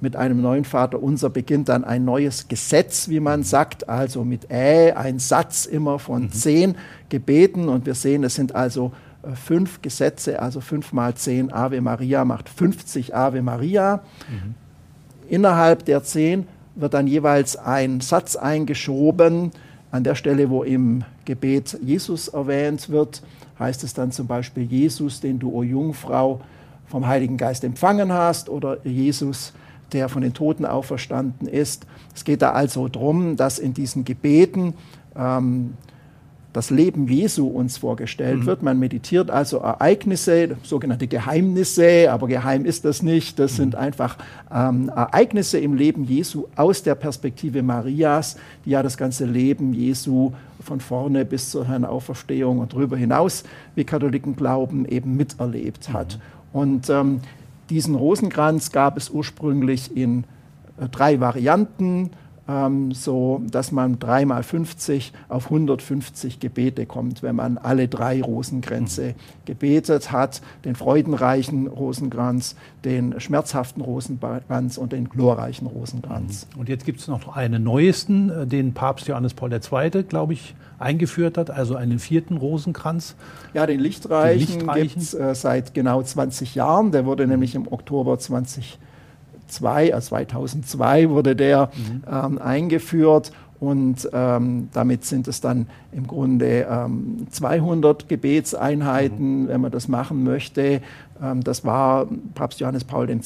mit 0.00 0.16
einem 0.16 0.42
neuen 0.42 0.64
Vater 0.64 1.02
unser 1.02 1.30
beginnt 1.30 1.70
dann 1.70 1.82
ein 1.82 2.04
neues 2.04 2.46
Gesetz, 2.48 3.08
wie 3.08 3.20
man 3.20 3.42
sagt, 3.42 3.88
also 3.88 4.22
mit 4.22 4.50
Ä, 4.50 4.92
ein 4.92 5.18
Satz 5.18 5.64
immer 5.64 5.98
von 5.98 6.24
mhm. 6.24 6.32
zehn 6.32 6.74
Gebeten. 7.08 7.68
Und 7.68 7.86
wir 7.86 7.94
sehen, 7.94 8.22
es 8.22 8.34
sind 8.34 8.54
also 8.54 8.92
fünf 9.34 9.82
Gesetze, 9.82 10.40
also 10.40 10.60
fünf 10.60 10.92
mal 10.92 11.14
zehn 11.14 11.52
Ave 11.52 11.80
Maria 11.80 12.24
macht 12.24 12.48
50 12.48 13.14
Ave 13.14 13.42
Maria. 13.42 14.02
Mhm. 14.28 14.54
Innerhalb 15.28 15.84
der 15.84 16.02
zehn 16.02 16.46
wird 16.74 16.94
dann 16.94 17.06
jeweils 17.06 17.56
ein 17.56 18.00
Satz 18.00 18.36
eingeschoben. 18.36 19.52
An 19.90 20.04
der 20.04 20.14
Stelle, 20.14 20.50
wo 20.50 20.64
im 20.64 21.04
Gebet 21.24 21.78
Jesus 21.82 22.28
erwähnt 22.28 22.90
wird, 22.90 23.22
heißt 23.58 23.84
es 23.84 23.94
dann 23.94 24.10
zum 24.12 24.26
Beispiel 24.26 24.64
Jesus, 24.64 25.20
den 25.20 25.38
du, 25.38 25.52
o 25.52 25.62
Jungfrau, 25.62 26.40
vom 26.86 27.06
Heiligen 27.06 27.36
Geist 27.36 27.64
empfangen 27.64 28.12
hast, 28.12 28.48
oder 28.48 28.84
Jesus, 28.84 29.52
der 29.92 30.08
von 30.08 30.22
den 30.22 30.34
Toten 30.34 30.66
auferstanden 30.66 31.48
ist. 31.48 31.86
Es 32.14 32.24
geht 32.24 32.42
da 32.42 32.52
also 32.52 32.88
darum, 32.88 33.36
dass 33.36 33.58
in 33.58 33.74
diesen 33.74 34.04
Gebeten 34.04 34.74
ähm, 35.16 35.74
das 36.54 36.70
Leben 36.70 37.08
Jesu 37.08 37.48
uns 37.48 37.78
vorgestellt 37.78 38.40
mhm. 38.40 38.46
wird. 38.46 38.62
Man 38.62 38.78
meditiert 38.78 39.28
also 39.28 39.58
Ereignisse, 39.58 40.56
sogenannte 40.62 41.08
Geheimnisse, 41.08 42.10
aber 42.12 42.28
geheim 42.28 42.64
ist 42.64 42.84
das 42.84 43.02
nicht. 43.02 43.40
Das 43.40 43.52
mhm. 43.52 43.56
sind 43.56 43.74
einfach 43.74 44.16
ähm, 44.54 44.88
Ereignisse 44.88 45.58
im 45.58 45.74
Leben 45.74 46.04
Jesu 46.04 46.46
aus 46.54 46.84
der 46.84 46.94
Perspektive 46.94 47.64
Marias, 47.64 48.36
die 48.64 48.70
ja 48.70 48.84
das 48.84 48.96
ganze 48.96 49.26
Leben 49.26 49.74
Jesu 49.74 50.30
von 50.60 50.78
vorne 50.78 51.24
bis 51.24 51.50
zur 51.50 51.66
Herrn 51.66 51.84
Auferstehung 51.84 52.60
und 52.60 52.72
darüber 52.72 52.96
hinaus, 52.96 53.42
wie 53.74 53.82
Katholiken 53.82 54.36
glauben, 54.36 54.86
eben 54.86 55.16
miterlebt 55.16 55.92
hat. 55.92 56.18
Mhm. 56.52 56.60
Und 56.60 56.88
ähm, 56.88 57.20
diesen 57.68 57.96
Rosenkranz 57.96 58.70
gab 58.70 58.96
es 58.96 59.10
ursprünglich 59.10 59.96
in 59.96 60.22
äh, 60.80 60.88
drei 60.88 61.18
Varianten, 61.18 62.10
ähm, 62.48 62.92
so 62.92 63.42
dass 63.50 63.72
man 63.72 63.98
dreimal 63.98 64.42
50 64.42 65.12
auf 65.28 65.46
150 65.46 66.40
Gebete 66.40 66.86
kommt, 66.86 67.22
wenn 67.22 67.36
man 67.36 67.58
alle 67.58 67.88
drei 67.88 68.22
Rosenkränze 68.22 69.08
mhm. 69.08 69.14
gebetet 69.46 70.12
hat, 70.12 70.42
den 70.64 70.74
freudenreichen 70.74 71.66
Rosenkranz, 71.66 72.56
den 72.84 73.18
schmerzhaften 73.20 73.82
Rosenkranz 73.82 74.76
und 74.76 74.92
den 74.92 75.08
glorreichen 75.08 75.66
Rosenkranz. 75.66 76.46
Mhm. 76.54 76.60
Und 76.60 76.68
jetzt 76.68 76.84
gibt 76.84 77.00
es 77.00 77.08
noch 77.08 77.34
einen 77.34 77.62
neuesten, 77.62 78.30
äh, 78.30 78.46
den 78.46 78.74
Papst 78.74 79.08
Johannes 79.08 79.34
Paul 79.34 79.52
II., 79.52 80.02
glaube 80.02 80.34
ich, 80.34 80.54
eingeführt 80.78 81.38
hat, 81.38 81.50
also 81.50 81.76
einen 81.76 81.98
vierten 81.98 82.36
Rosenkranz. 82.36 83.14
Ja, 83.54 83.66
den 83.66 83.80
Lichtreichen, 83.80 84.56
Lichtreichen. 84.56 84.88
gibt 84.88 85.02
es 85.02 85.14
äh, 85.14 85.34
seit 85.34 85.72
genau 85.72 86.02
20 86.02 86.54
Jahren. 86.54 86.92
Der 86.92 87.06
wurde 87.06 87.26
nämlich 87.26 87.54
im 87.54 87.70
Oktober 87.70 88.18
2002, 89.48 89.88
äh, 89.88 90.00
2002 90.00 91.10
wurde 91.10 91.36
der 91.36 91.70
mhm. 91.74 92.02
ähm, 92.10 92.38
eingeführt 92.38 93.32
und 93.64 94.08
ähm, 94.12 94.68
damit 94.72 95.04
sind 95.04 95.26
es 95.26 95.40
dann 95.40 95.68
im 95.92 96.06
Grunde 96.06 96.66
ähm, 96.68 97.26
200 97.30 98.08
Gebetseinheiten, 98.08 99.44
mhm. 99.44 99.48
wenn 99.48 99.60
man 99.60 99.70
das 99.70 99.88
machen 99.88 100.22
möchte. 100.22 100.82
Ähm, 101.22 101.42
das 101.42 101.64
war 101.64 102.06
Papst 102.34 102.60
Johannes 102.60 102.84
Paul 102.84 103.08
II. 103.08 103.20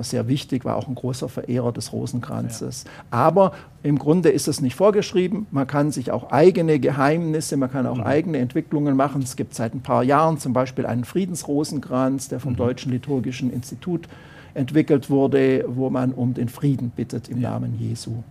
sehr 0.00 0.28
wichtig, 0.28 0.64
war 0.64 0.76
auch 0.76 0.88
ein 0.88 0.94
großer 0.94 1.28
Verehrer 1.28 1.72
des 1.72 1.92
Rosenkranzes. 1.92 2.84
Ja. 2.84 2.90
Aber 3.10 3.52
im 3.82 3.98
Grunde 3.98 4.30
ist 4.30 4.48
es 4.48 4.62
nicht 4.62 4.76
vorgeschrieben. 4.76 5.46
Man 5.50 5.66
kann 5.66 5.90
sich 5.90 6.10
auch 6.10 6.30
eigene 6.30 6.78
Geheimnisse, 6.78 7.56
man 7.56 7.70
kann 7.70 7.86
auch 7.86 7.98
mhm. 7.98 8.04
eigene 8.04 8.38
Entwicklungen 8.38 8.96
machen. 8.96 9.20
Es 9.22 9.36
gibt 9.36 9.54
seit 9.54 9.74
ein 9.74 9.82
paar 9.82 10.04
Jahren 10.04 10.38
zum 10.38 10.54
Beispiel 10.54 10.86
einen 10.86 11.04
Friedensrosenkranz, 11.04 12.28
der 12.28 12.40
vom 12.40 12.52
mhm. 12.52 12.56
Deutschen 12.56 12.92
Liturgischen 12.92 13.52
Institut 13.52 14.08
entwickelt 14.56 15.10
wurde, 15.10 15.64
wo 15.68 15.90
man 15.90 16.12
um 16.12 16.34
den 16.34 16.48
Frieden 16.48 16.90
bittet 16.90 17.28
im 17.28 17.40
ja. 17.40 17.50
Namen 17.50 17.78
Jesu. 17.78 18.22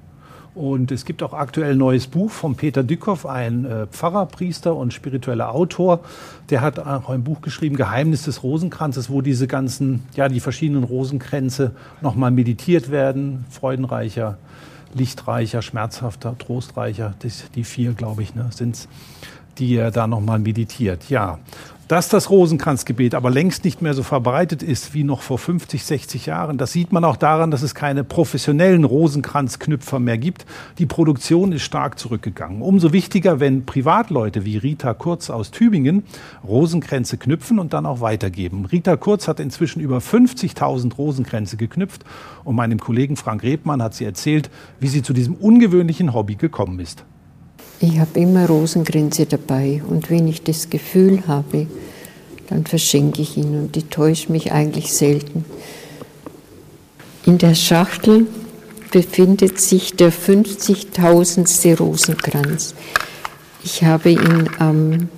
Und 0.56 0.90
es 0.94 1.04
gibt 1.04 1.22
auch 1.22 1.34
aktuell 1.34 1.74
ein 1.74 1.78
neues 1.78 2.08
Buch 2.08 2.32
von 2.32 2.56
Peter 2.56 2.82
Dückhoff, 2.82 3.26
ein 3.26 3.66
äh, 3.66 3.88
Pfarrer, 3.88 4.26
Priester 4.26 4.74
und 4.74 4.94
spiritueller 4.94 5.54
Autor. 5.54 6.00
Der 6.50 6.62
hat 6.62 6.80
auch 6.80 7.10
ein 7.10 7.26
Buch 7.26 7.42
geschrieben, 7.42 7.76
Geheimnis 7.76 8.24
des 8.24 8.42
Rosenkranzes, 8.42 9.10
wo 9.10 9.22
diese 9.22 9.48
ganzen, 9.48 10.04
ja, 10.16 10.30
die 10.30 10.40
verschiedenen 10.40 10.86
Rosenkränze 10.86 11.72
nochmal 12.02 12.32
meditiert 12.32 12.90
werden. 12.90 13.44
Freudenreicher, 13.50 14.38
lichtreicher, 14.94 15.62
schmerzhafter, 15.62 16.38
trostreicher. 16.38 17.16
Das, 17.20 17.52
die 17.54 17.66
vier, 17.66 17.92
glaube 17.92 18.24
ich, 18.24 18.34
ne, 18.34 18.48
sind 18.52 18.88
die 19.58 19.76
er 19.76 19.92
da 19.92 20.08
nochmal 20.08 20.40
meditiert. 20.40 21.10
Ja, 21.10 21.40
dass 21.88 22.10
das 22.10 22.30
Rosenkranzgebet 22.30 23.14
aber 23.14 23.30
längst 23.30 23.64
nicht 23.64 23.82
mehr 23.82 23.94
so 23.94 24.02
verbreitet 24.02 24.64
ist 24.64 24.94
wie 24.94 25.04
noch 25.04 25.22
vor 25.22 25.38
50, 25.38 25.84
60 25.84 26.26
Jahren, 26.26 26.58
das 26.58 26.72
sieht 26.72 26.92
man 26.92 27.04
auch 27.04 27.18
daran, 27.18 27.52
dass 27.52 27.62
es 27.62 27.76
keine 27.76 28.04
professionellen 28.04 28.84
Rosenkranzknüpfer 28.84 30.00
mehr 30.00 30.18
gibt. 30.18 30.46
Die 30.80 30.86
Produktion 30.86 31.52
ist 31.52 31.64
stark 31.64 32.00
zurückgegangen. 32.00 32.62
Umso 32.62 32.92
wichtiger, 32.92 33.40
wenn 33.40 33.66
Privatleute 33.66 34.46
wie 34.46 34.58
Rita 34.58 34.94
Kurz 34.94 35.30
aus 35.30 35.52
Tübingen 35.52 36.04
Rosenkränze 36.48 37.18
knüpfen 37.18 37.60
und 37.60 37.74
dann 37.74 37.86
auch 37.86 38.02
weitergeben. 38.02 38.66
Rita 38.66 38.98
Kurz 38.98 39.28
hat 39.28 39.40
inzwischen 39.40 39.80
über 39.80 40.00
50.000 40.00 40.96
Rosenkränze 40.96 41.58
geknüpft 41.58 42.04
und 42.44 42.56
meinem 42.56 42.80
Kollegen 42.80 43.16
Frank 43.16 43.44
Rebmann 43.44 43.84
hat 43.84 43.94
sie 43.94 44.06
erzählt, 44.06 44.50
wie 44.80 44.88
sie 44.88 45.04
zu 45.04 45.14
diesem 45.14 45.36
ungewöhnlichen 45.36 46.14
Hobby 46.14 46.36
gekommen 46.36 46.80
ist. 46.80 47.06
Ich 47.80 48.00
habe 48.00 48.20
immer 48.20 48.48
Rosenkränze 48.48 49.26
dabei 49.26 49.82
und 49.88 50.10
wenn 50.10 50.28
ich 50.28 50.44
das 50.44 50.70
Gefühl 50.70 51.24
habe, 51.28 51.68
dann 52.48 52.66
verschenke 52.66 53.22
ich 53.22 53.38
ihn 53.38 53.60
und 53.60 53.76
ich 53.76 53.86
täusche 53.86 54.32
mich 54.32 54.52
eigentlich 54.52 54.94
selten. 54.94 55.46
In 57.26 57.38
der 57.38 57.56
Schachtel 57.56 58.28
befindet 58.92 59.60
sich 59.60 59.96
der 59.96 60.14
50.000. 60.14 61.78
Rosenkranz. 61.78 62.76
Ich 63.64 63.84
habe 63.84 64.12
ihn 64.12 64.50
am 64.60 65.10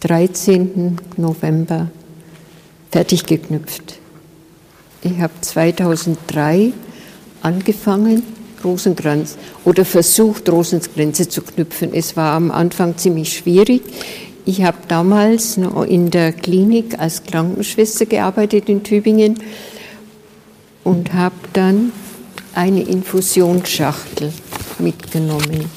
13. 0.00 0.98
November 1.16 1.90
fertig 2.90 3.26
geknüpft. 3.26 4.00
Ich 5.02 5.18
habe 5.20 5.34
2003 5.40 6.72
angefangen 7.42 8.22
Rosenkranz 8.64 9.36
oder 9.64 9.84
versucht, 9.84 10.48
Rosenkränze 10.48 11.28
zu 11.28 11.42
knüpfen. 11.42 11.90
Es 11.92 12.16
war 12.16 12.34
am 12.34 12.50
Anfang 12.50 12.96
ziemlich 12.96 13.36
schwierig. 13.36 13.82
Ich 14.46 14.62
habe 14.62 14.78
damals 14.88 15.56
noch 15.56 15.84
in 15.84 16.10
der 16.10 16.32
Klinik 16.32 16.98
als 16.98 17.24
Krankenschwester 17.24 18.06
gearbeitet 18.06 18.68
in 18.68 18.82
Tübingen 18.82 19.38
und 20.82 21.14
habe 21.14 21.34
dann 21.54 21.92
eine 22.54 22.82
Infusionsschachtel 22.82 24.32
mitgenommen 24.78 25.70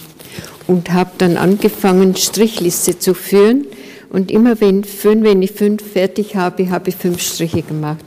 und 0.67 0.91
habe 0.91 1.11
dann 1.17 1.37
angefangen, 1.37 2.15
Strichliste 2.15 2.99
zu 2.99 3.13
führen. 3.13 3.65
Und 4.09 4.31
immer 4.31 4.59
wenn, 4.61 4.83
wenn 4.83 5.41
ich 5.41 5.51
fünf 5.51 5.83
fertig 5.83 6.35
habe, 6.35 6.69
habe 6.69 6.89
ich 6.89 6.95
fünf 6.95 7.21
Striche 7.21 7.61
gemacht. 7.61 8.03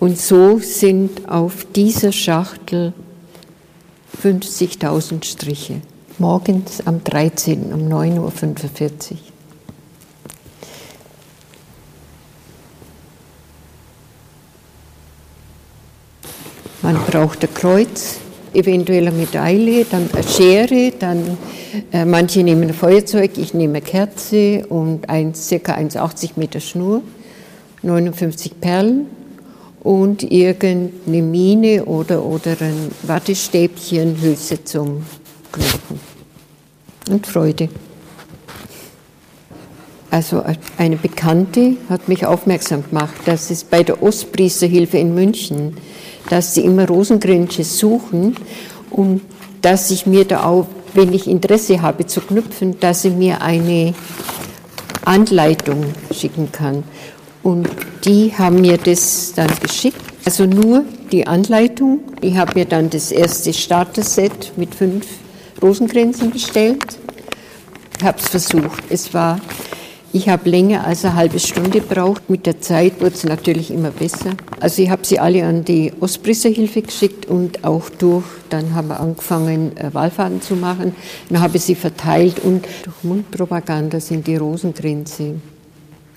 Und 0.00 0.18
so 0.18 0.58
sind 0.58 1.28
auf 1.28 1.66
dieser 1.74 2.12
Schachtel 2.12 2.92
50.000 4.22 5.24
Striche. 5.24 5.80
Morgens 6.18 6.86
am 6.86 7.02
13. 7.02 7.72
um 7.72 7.88
9.45 7.88 9.12
Uhr. 9.12 9.18
Man 16.82 16.96
braucht 17.06 17.42
ein 17.42 17.54
Kreuz, 17.54 18.18
eventuell 18.52 19.08
eine 19.08 19.16
Medaille, 19.16 19.86
dann 19.86 20.08
eine 20.12 20.22
Schere, 20.22 20.92
dann 20.98 21.38
äh, 21.92 22.04
manche 22.04 22.42
nehmen 22.42 22.64
ein 22.64 22.74
Feuerzeug, 22.74 23.38
ich 23.38 23.54
nehme 23.54 23.78
eine 23.78 23.82
Kerze 23.82 24.66
und 24.68 25.08
ein, 25.08 25.34
circa 25.34 25.74
1,80 25.74 26.32
Meter 26.36 26.60
Schnur, 26.60 27.02
59 27.82 28.60
Perlen 28.60 29.06
und 29.84 30.22
irgendeine 30.22 31.22
Mine 31.22 31.84
oder, 31.84 32.24
oder 32.24 32.56
ein 32.58 32.90
Wattestäbchen, 33.02 34.20
Hülse 34.20 34.64
zum 34.64 35.04
Knochen. 35.52 36.00
Und 37.10 37.26
Freude. 37.26 37.68
Also 40.10 40.42
eine 40.78 40.96
Bekannte 40.96 41.76
hat 41.90 42.08
mich 42.08 42.24
aufmerksam 42.24 42.82
gemacht, 42.88 43.14
dass 43.26 43.50
es 43.50 43.62
bei 43.62 43.82
der 43.82 44.02
Ostpriesterhilfe 44.02 44.96
in 44.96 45.14
München, 45.14 45.76
dass 46.30 46.54
sie 46.54 46.62
immer 46.62 46.88
Rosenkränze 46.88 47.62
suchen 47.62 48.36
und 48.90 49.20
dass 49.60 49.90
ich 49.90 50.06
mir 50.06 50.24
da 50.24 50.44
auch, 50.44 50.66
wenn 50.94 51.12
ich 51.12 51.26
Interesse 51.26 51.82
habe 51.82 52.06
zu 52.06 52.22
knüpfen, 52.22 52.80
dass 52.80 53.02
sie 53.02 53.10
mir 53.10 53.42
eine 53.42 53.92
Anleitung 55.04 55.84
schicken 56.10 56.50
kann. 56.52 56.84
Und 57.44 57.68
die 58.06 58.32
haben 58.36 58.62
mir 58.62 58.78
das 58.78 59.34
dann 59.36 59.50
geschickt. 59.60 60.00
Also 60.24 60.46
nur 60.46 60.82
die 61.12 61.26
Anleitung. 61.26 62.00
Ich 62.22 62.36
habe 62.36 62.54
mir 62.54 62.64
dann 62.64 62.88
das 62.88 63.12
erste 63.12 63.52
Starter-Set 63.52 64.54
mit 64.56 64.74
fünf 64.74 65.06
Rosenkränzen 65.60 66.30
bestellt. 66.30 66.98
Ich 67.98 68.04
habe 68.04 68.18
es 68.18 68.28
versucht. 68.28 68.82
Es 68.88 69.12
war, 69.12 69.38
ich 70.14 70.30
habe 70.30 70.48
länger 70.48 70.86
als 70.86 71.04
eine 71.04 71.16
halbe 71.16 71.38
Stunde 71.38 71.80
gebraucht. 71.80 72.30
Mit 72.30 72.46
der 72.46 72.62
Zeit 72.62 73.02
wurde 73.02 73.14
es 73.14 73.24
natürlich 73.24 73.70
immer 73.70 73.90
besser. 73.90 74.30
Also 74.58 74.80
ich 74.80 74.88
habe 74.88 75.04
sie 75.04 75.18
alle 75.18 75.44
an 75.44 75.66
die 75.66 75.92
Ostbrisserhilfe 76.00 76.80
geschickt 76.80 77.26
und 77.26 77.62
auch 77.62 77.90
durch. 77.90 78.24
Dann 78.48 78.74
haben 78.74 78.88
wir 78.88 79.00
angefangen, 79.00 79.76
äh, 79.76 79.92
Wahlfahrten 79.92 80.40
zu 80.40 80.54
machen. 80.54 80.96
Dann 81.28 81.42
habe 81.42 81.58
ich 81.58 81.64
sie 81.64 81.74
verteilt 81.74 82.38
und 82.38 82.64
durch 82.84 82.96
Mundpropaganda 83.02 84.00
sind 84.00 84.26
die 84.26 84.36
Rosenkränze 84.36 85.34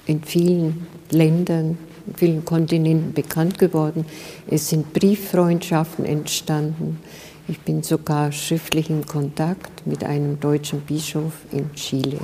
in 0.08 0.24
vielen 0.24 0.88
Ländern, 1.12 1.78
in 2.08 2.16
vielen 2.16 2.46
Kontinenten 2.46 3.14
bekannt 3.14 3.58
geworden. 3.60 4.06
Es 4.50 4.70
sind 4.70 4.94
Brieffreundschaften 4.94 6.06
entstanden. 6.06 7.00
Ich 7.48 7.60
bin 7.60 7.84
sogar 7.84 8.32
schriftlich 8.32 8.90
in 8.90 9.06
Kontakt 9.06 9.86
mit 9.86 10.04
einem 10.04 10.40
deutschen 10.40 10.82
Bischof 10.82 11.34
in 11.52 11.74
Chile. 11.74 12.20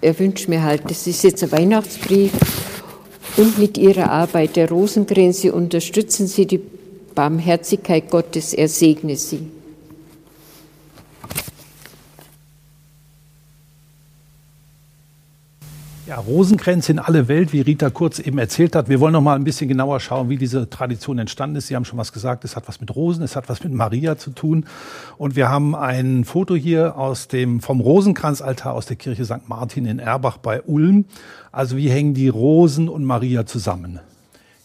Er 0.00 0.18
wünscht 0.18 0.48
mir 0.48 0.62
halt, 0.62 0.82
das 0.90 1.06
ist 1.06 1.22
jetzt 1.22 1.42
ein 1.42 1.52
Weihnachtsbrief 1.52 2.32
und 3.36 3.58
mit 3.58 3.78
Ihrer 3.78 4.10
Arbeit 4.10 4.56
der 4.56 4.68
Rosenkränze 4.68 5.52
unterstützen 5.52 6.26
Sie 6.26 6.46
die 6.46 6.60
Barmherzigkeit 7.14 8.10
Gottes, 8.10 8.52
er 8.52 8.68
segne 8.68 9.16
Sie. 9.16 9.46
Ja, 16.12 16.18
Rosenkränze 16.18 16.92
in 16.92 16.98
alle 16.98 17.26
Welt, 17.26 17.54
wie 17.54 17.62
Rita 17.62 17.88
Kurz 17.88 18.18
eben 18.18 18.36
erzählt 18.36 18.76
hat. 18.76 18.90
Wir 18.90 19.00
wollen 19.00 19.14
noch 19.14 19.22
mal 19.22 19.34
ein 19.34 19.44
bisschen 19.44 19.66
genauer 19.66 19.98
schauen, 19.98 20.28
wie 20.28 20.36
diese 20.36 20.68
Tradition 20.68 21.18
entstanden 21.18 21.56
ist. 21.56 21.68
Sie 21.68 21.74
haben 21.74 21.86
schon 21.86 21.98
was 21.98 22.12
gesagt, 22.12 22.44
es 22.44 22.54
hat 22.54 22.68
was 22.68 22.82
mit 22.82 22.94
Rosen, 22.94 23.22
es 23.22 23.34
hat 23.34 23.48
was 23.48 23.64
mit 23.64 23.72
Maria 23.72 24.18
zu 24.18 24.28
tun. 24.32 24.66
Und 25.16 25.36
wir 25.36 25.48
haben 25.48 25.74
ein 25.74 26.26
Foto 26.26 26.54
hier 26.54 26.98
aus 26.98 27.28
dem, 27.28 27.60
vom 27.60 27.80
Rosenkranzaltar 27.80 28.74
aus 28.74 28.84
der 28.84 28.96
Kirche 28.96 29.24
St. 29.24 29.48
Martin 29.48 29.86
in 29.86 29.98
Erbach 29.98 30.36
bei 30.36 30.60
Ulm. 30.60 31.06
Also 31.50 31.78
wie 31.78 31.88
hängen 31.88 32.12
die 32.12 32.28
Rosen 32.28 32.90
und 32.90 33.06
Maria 33.06 33.46
zusammen? 33.46 33.98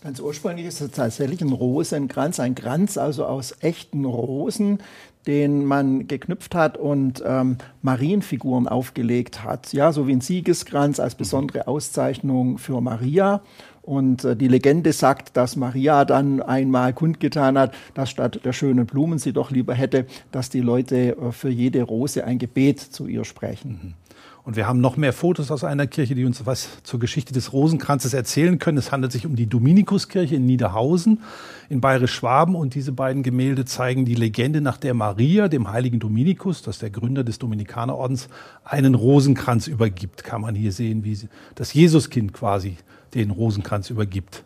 Ganz 0.04 0.20
ursprünglich 0.20 0.66
ist 0.66 0.82
es 0.82 0.92
tatsächlich 0.92 1.42
ein 1.42 1.54
Rosenkranz, 1.54 2.42
ein 2.42 2.56
Kranz 2.56 2.98
also 2.98 3.26
aus 3.26 3.56
echten 3.62 4.04
Rosen, 4.04 4.80
den 5.28 5.66
man 5.66 6.08
geknüpft 6.08 6.56
hat 6.56 6.78
und 6.78 7.22
ähm, 7.26 7.58
Marienfiguren 7.82 8.68
aufgelegt 8.68 9.44
hat. 9.44 9.74
Ja, 9.74 9.92
so 9.92 10.08
wie 10.08 10.14
ein 10.14 10.22
Siegeskranz 10.22 11.00
als 11.00 11.16
besondere 11.16 11.68
Auszeichnung 11.68 12.58
für 12.58 12.82
Maria. 12.82 13.42
Und 13.82 14.24
äh, 14.24 14.36
die 14.36 14.48
Legende 14.48 14.92
sagt, 14.94 15.38
dass 15.38 15.56
Maria 15.56 16.06
dann 16.06 16.42
einmal 16.42 16.94
kundgetan 16.94 17.58
hat, 17.58 17.74
dass 17.94 18.10
statt 18.10 18.42
der 18.44 18.54
schönen 18.54 18.86
Blumen 18.86 19.20
sie 19.20 19.34
doch 19.34 19.52
lieber 19.52 19.74
hätte, 19.74 20.06
dass 20.32 20.50
die 20.50 20.62
Leute 20.62 21.18
äh, 21.18 21.32
für 21.32 21.50
jede 21.50 21.84
Rose 21.84 22.26
ein 22.26 22.40
Gebet 22.40 22.80
zu 22.80 23.08
ihr 23.08 23.24
sprechen. 23.24 23.80
Mhm. 23.82 24.07
Und 24.48 24.56
wir 24.56 24.66
haben 24.66 24.80
noch 24.80 24.96
mehr 24.96 25.12
Fotos 25.12 25.52
aus 25.52 25.66
einer 25.66 25.88
Kirche, 25.88 26.16
die 26.16 26.24
uns 26.24 26.46
was 26.46 26.82
zur 26.84 27.02
Geschichte 27.02 27.34
des 27.34 27.52
Rosenkranzes 27.52 28.14
erzählen 28.14 28.60
können. 28.60 28.78
Es 28.78 28.94
handelt 28.94 29.12
sich 29.12 29.26
um 29.26 29.36
die 29.36 29.48
Dominikuskirche 29.48 30.36
in 30.36 30.46
Niederhausen 30.46 31.20
in 31.68 31.82
Bayerisch-Schwaben. 31.82 32.56
Und 32.56 32.74
diese 32.74 32.94
beiden 32.94 33.24
Gemälde 33.24 33.66
zeigen 33.66 34.06
die 34.06 34.16
Legende, 34.16 34.62
nach 34.62 34.78
der 34.78 34.94
Maria 34.94 35.50
dem 35.50 35.70
heiligen 35.70 36.00
Dominikus, 36.00 36.62
das 36.62 36.78
ist 36.78 36.82
der 36.82 36.92
Gründer 36.92 37.26
des 37.26 37.40
Dominikanerordens, 37.40 38.30
einen 38.64 38.96
Rosenkranz 38.96 39.68
übergibt. 39.68 40.24
Kann 40.24 40.40
man 40.40 40.56
hier 40.56 40.72
sehen, 40.72 41.04
wie 41.04 41.20
das 41.56 41.74
Jesuskind 41.74 42.32
quasi 42.32 42.78
den 43.16 43.32
Rosenkranz 43.32 43.90
übergibt. 43.90 44.46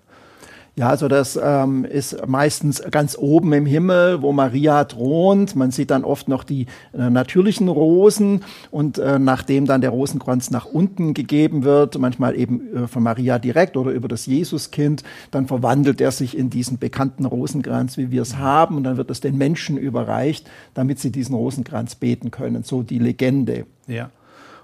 Ja, 0.78 0.88
also 0.88 1.10
das 1.10 1.38
ähm, 1.42 1.84
ist 1.84 2.26
meistens 2.28 2.82
ganz 2.92 3.18
oben 3.18 3.52
im 3.52 3.66
Himmel, 3.66 4.22
wo 4.22 4.32
Maria 4.32 4.86
thront. 4.86 5.54
Man 5.58 5.72
sieht 5.72 5.92
dann 5.92 6.06
oft 6.06 6.30
noch 6.30 6.46
die 6.46 6.68
äh, 6.98 7.10
natürlichen 7.10 7.68
Rosen 7.68 8.46
und 8.72 8.98
äh, 8.98 9.20
nachdem 9.20 9.66
dann 9.66 9.82
der 9.82 9.90
Rosenkranz 9.90 10.50
nach 10.50 10.66
unten 10.66 11.14
gegeben 11.14 11.66
wird, 11.66 12.00
manchmal 12.00 12.38
eben 12.38 12.74
äh, 12.74 12.88
von 12.88 13.04
Maria 13.04 13.38
direkt 13.38 13.76
oder 13.76 13.92
über 13.92 14.08
das 14.08 14.26
Jesuskind, 14.28 15.04
dann 15.30 15.46
verwandelt 15.46 16.00
er 16.00 16.12
sich 16.12 16.38
in 16.38 16.50
diesen 16.50 16.78
bekannten 16.78 17.26
Rosenkranz, 17.26 17.98
wie 17.98 18.10
wir 18.12 18.22
es 18.22 18.38
haben, 18.38 18.78
und 18.78 18.86
dann 18.86 18.96
wird 18.96 19.12
es 19.12 19.20
den 19.20 19.38
Menschen 19.38 19.78
überreicht, 19.78 20.50
damit 20.74 21.00
sie 21.00 21.12
diesen 21.12 21.36
Rosenkranz 21.36 21.96
beten 21.96 22.32
können. 22.32 22.64
So 22.64 22.82
die 22.82 23.00
Legende. 23.00 23.66
Ja. 23.88 24.10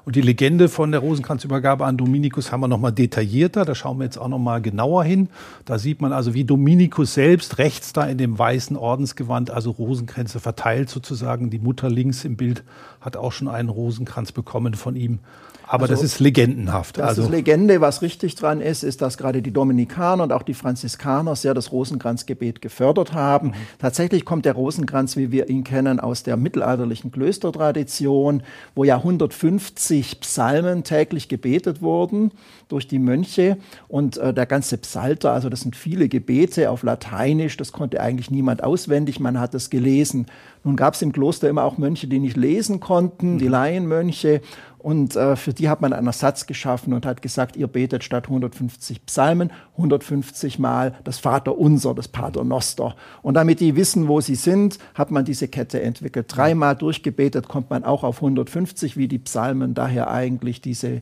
Und 0.08 0.16
die 0.16 0.22
Legende 0.22 0.70
von 0.70 0.92
der 0.92 1.02
Rosenkranzübergabe 1.02 1.84
an 1.86 1.98
Dominikus 1.98 2.54
haben 2.54 2.62
wir 2.62 2.70
nochmal 2.70 2.94
detaillierter. 2.94 3.66
Da 3.66 3.76
schauen 3.76 3.98
wir 3.98 4.06
jetzt 4.06 4.18
auch 4.18 4.30
nochmal 4.30 4.62
genauer 4.62 5.04
hin. 5.04 5.28
Da 5.66 5.78
sieht 5.80 6.00
man 6.00 6.14
also, 6.14 6.34
wie 6.34 6.46
Dominikus 6.46 7.14
selbst 7.14 7.58
rechts 7.58 7.92
da 7.92 8.06
in 8.06 8.18
dem 8.18 8.40
weißen 8.40 8.78
Ordensgewand, 8.78 9.52
also 9.52 9.72
Rosenkränze 9.72 10.40
verteilt 10.40 10.90
sozusagen. 10.90 11.50
Die 11.50 11.60
Mutter 11.60 11.90
links 11.90 12.24
im 12.24 12.38
Bild 12.38 12.64
hat 13.02 13.18
auch 13.18 13.34
schon 13.34 13.50
einen 13.50 13.68
Rosenkranz 13.68 14.32
bekommen 14.32 14.76
von 14.76 14.96
ihm. 14.96 15.20
Aber 15.68 15.84
also, 15.84 15.96
das 15.96 16.04
ist 16.04 16.20
legendenhaft. 16.20 16.98
Das 16.98 17.10
also. 17.10 17.24
ist 17.24 17.30
Legende. 17.30 17.82
Was 17.82 18.02
richtig 18.02 18.36
dran 18.36 18.62
ist, 18.62 18.84
ist, 18.84 19.02
dass 19.02 19.18
gerade 19.18 19.42
die 19.42 19.52
Dominikaner 19.52 20.24
und 20.24 20.32
auch 20.32 20.44
die 20.44 20.54
Franziskaner 20.54 21.36
sehr 21.36 21.54
das 21.54 21.72
Rosenkranzgebet 21.72 22.62
gefördert 22.62 23.14
haben. 23.14 23.50
Mhm. 23.50 23.54
Tatsächlich 23.80 24.24
kommt 24.24 24.46
der 24.46 24.54
Rosenkranz, 24.54 25.18
wie 25.18 25.32
wir 25.32 25.50
ihn 25.50 25.66
kennen, 25.66 26.00
aus 26.00 26.24
der 26.24 26.38
mittelalterlichen 26.38 27.12
Klöstertradition, 27.12 28.44
wo 28.76 28.86
ja 28.86 28.98
150 28.98 30.22
Psalmen 30.22 30.84
täglich 30.86 31.28
gebetet 31.28 31.82
wurden 31.82 32.32
durch 32.70 32.88
die 32.88 33.00
Mönche. 33.00 33.58
Und 33.90 34.18
äh, 34.18 34.34
der 34.34 34.46
ganze 34.46 34.78
Psalter, 34.78 35.34
also 35.34 35.50
das 35.50 35.62
sind 35.62 35.76
viele 35.76 36.08
Gebete 36.08 36.72
auf 36.72 36.84
Lateinisch, 36.84 37.58
das 37.58 37.74
konnte 37.74 38.02
eigentlich 38.02 38.32
niemand 38.32 38.64
auswendig, 38.64 39.20
man 39.20 39.40
hat 39.40 39.54
es 39.54 39.70
gelesen. 39.70 40.28
Nun 40.64 40.76
gab 40.76 40.96
es 40.96 41.02
im 41.02 41.12
Kloster 41.12 41.50
immer 41.50 41.64
auch 41.64 41.78
Mönche, 41.78 42.08
die 42.08 42.20
nicht 42.20 42.36
lesen 42.36 42.80
konnten, 42.80 43.38
die 43.38 43.46
mhm. 43.46 43.52
Laienmönche. 43.52 44.42
Und 44.80 45.16
äh, 45.16 45.36
für 45.36 45.54
die 45.54 45.70
hat 45.70 45.82
man 45.82 45.92
einen 45.92 46.08
Ersatz 46.08 46.46
geschaffen 46.46 46.94
und 46.94 47.06
hat 47.06 47.22
gesagt, 47.22 47.56
ihr 47.56 47.68
betet 47.68 48.04
statt 48.04 48.26
150 48.26 49.06
Psalmen 49.06 49.52
150 49.74 50.60
Mal 50.60 50.96
das 51.04 51.20
Vaterunser, 51.20 51.96
das 51.96 52.08
Pater 52.08 52.44
Noster. 52.44 52.96
Und 53.22 53.34
damit 53.34 53.60
die 53.60 53.76
wissen, 53.76 54.08
wo 54.08 54.22
sie 54.22 54.36
sind, 54.36 54.78
hat 54.94 55.10
man 55.12 55.26
diese 55.26 55.48
Kette 55.48 55.82
entwickelt. 55.82 56.28
Dreimal 56.30 56.76
durchgebetet 56.76 57.48
kommt 57.48 57.70
man 57.70 57.84
auch 57.84 58.04
auf 58.04 58.18
150, 58.18 58.98
wie 58.98 59.08
die 59.08 59.20
Psalmen 59.20 59.74
daher 59.74 60.10
eigentlich 60.12 60.62
diese 60.62 61.02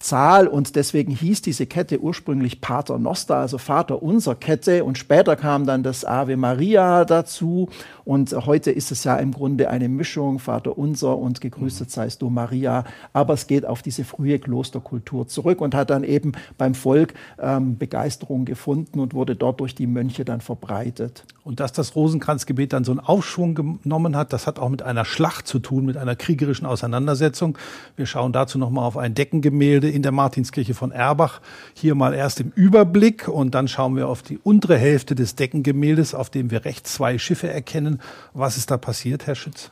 Zahl 0.00 0.48
und 0.48 0.76
deswegen 0.76 1.12
hieß 1.12 1.42
diese 1.42 1.66
Kette 1.66 2.00
ursprünglich 2.00 2.60
Pater 2.60 2.98
Noster, 2.98 3.36
also 3.36 3.58
Vater 3.58 4.02
unser 4.02 4.34
Kette 4.34 4.82
und 4.82 4.96
später 4.96 5.36
kam 5.36 5.66
dann 5.66 5.82
das 5.82 6.04
Ave 6.04 6.36
Maria 6.36 7.04
dazu 7.04 7.68
und 8.04 8.32
heute 8.46 8.70
ist 8.70 8.90
es 8.90 9.04
ja 9.04 9.16
im 9.16 9.32
Grunde 9.32 9.68
eine 9.68 9.88
Mischung 9.88 10.38
Vater 10.38 10.78
unser 10.78 11.18
und 11.18 11.40
gegrüßet 11.40 11.90
seist 11.90 12.22
du 12.22 12.30
Maria, 12.30 12.84
aber 13.12 13.34
es 13.34 13.46
geht 13.46 13.66
auf 13.66 13.82
diese 13.82 14.04
frühe 14.04 14.38
Klosterkultur 14.38 15.28
zurück 15.28 15.60
und 15.60 15.74
hat 15.74 15.90
dann 15.90 16.02
eben 16.02 16.32
beim 16.56 16.74
Volk 16.74 17.14
ähm, 17.38 17.76
Begeisterung 17.76 18.46
gefunden 18.46 19.00
und 19.00 19.12
wurde 19.12 19.36
dort 19.36 19.60
durch 19.60 19.74
die 19.74 19.86
Mönche 19.86 20.24
dann 20.24 20.40
verbreitet. 20.40 21.24
Und 21.44 21.60
dass 21.60 21.72
das 21.72 21.94
Rosenkranzgebet 21.94 22.72
dann 22.72 22.84
so 22.84 22.92
einen 22.92 23.00
Aufschwung 23.00 23.54
genommen 23.54 24.16
hat, 24.16 24.32
das 24.32 24.46
hat 24.46 24.58
auch 24.58 24.68
mit 24.68 24.82
einer 24.82 25.04
Schlacht 25.04 25.46
zu 25.46 25.58
tun, 25.58 25.84
mit 25.84 25.96
einer 25.96 26.16
kriegerischen 26.16 26.66
Auseinandersetzung. 26.66 27.58
Wir 27.96 28.06
schauen 28.06 28.32
dazu 28.32 28.58
nochmal 28.58 28.84
auf 28.84 28.96
ein 28.96 29.14
Deckengemälde 29.14 29.89
in 29.90 30.02
der 30.02 30.12
Martinskirche 30.12 30.74
von 30.74 30.92
Erbach. 30.92 31.40
Hier 31.74 31.94
mal 31.94 32.14
erst 32.14 32.40
im 32.40 32.52
Überblick 32.54 33.28
und 33.28 33.54
dann 33.54 33.68
schauen 33.68 33.96
wir 33.96 34.08
auf 34.08 34.22
die 34.22 34.38
untere 34.38 34.78
Hälfte 34.78 35.14
des 35.14 35.34
Deckengemäldes, 35.34 36.14
auf 36.14 36.30
dem 36.30 36.50
wir 36.50 36.64
rechts 36.64 36.94
zwei 36.94 37.18
Schiffe 37.18 37.48
erkennen. 37.48 38.00
Was 38.34 38.56
ist 38.56 38.70
da 38.70 38.76
passiert, 38.76 39.26
Herr 39.26 39.34
Schütz? 39.34 39.70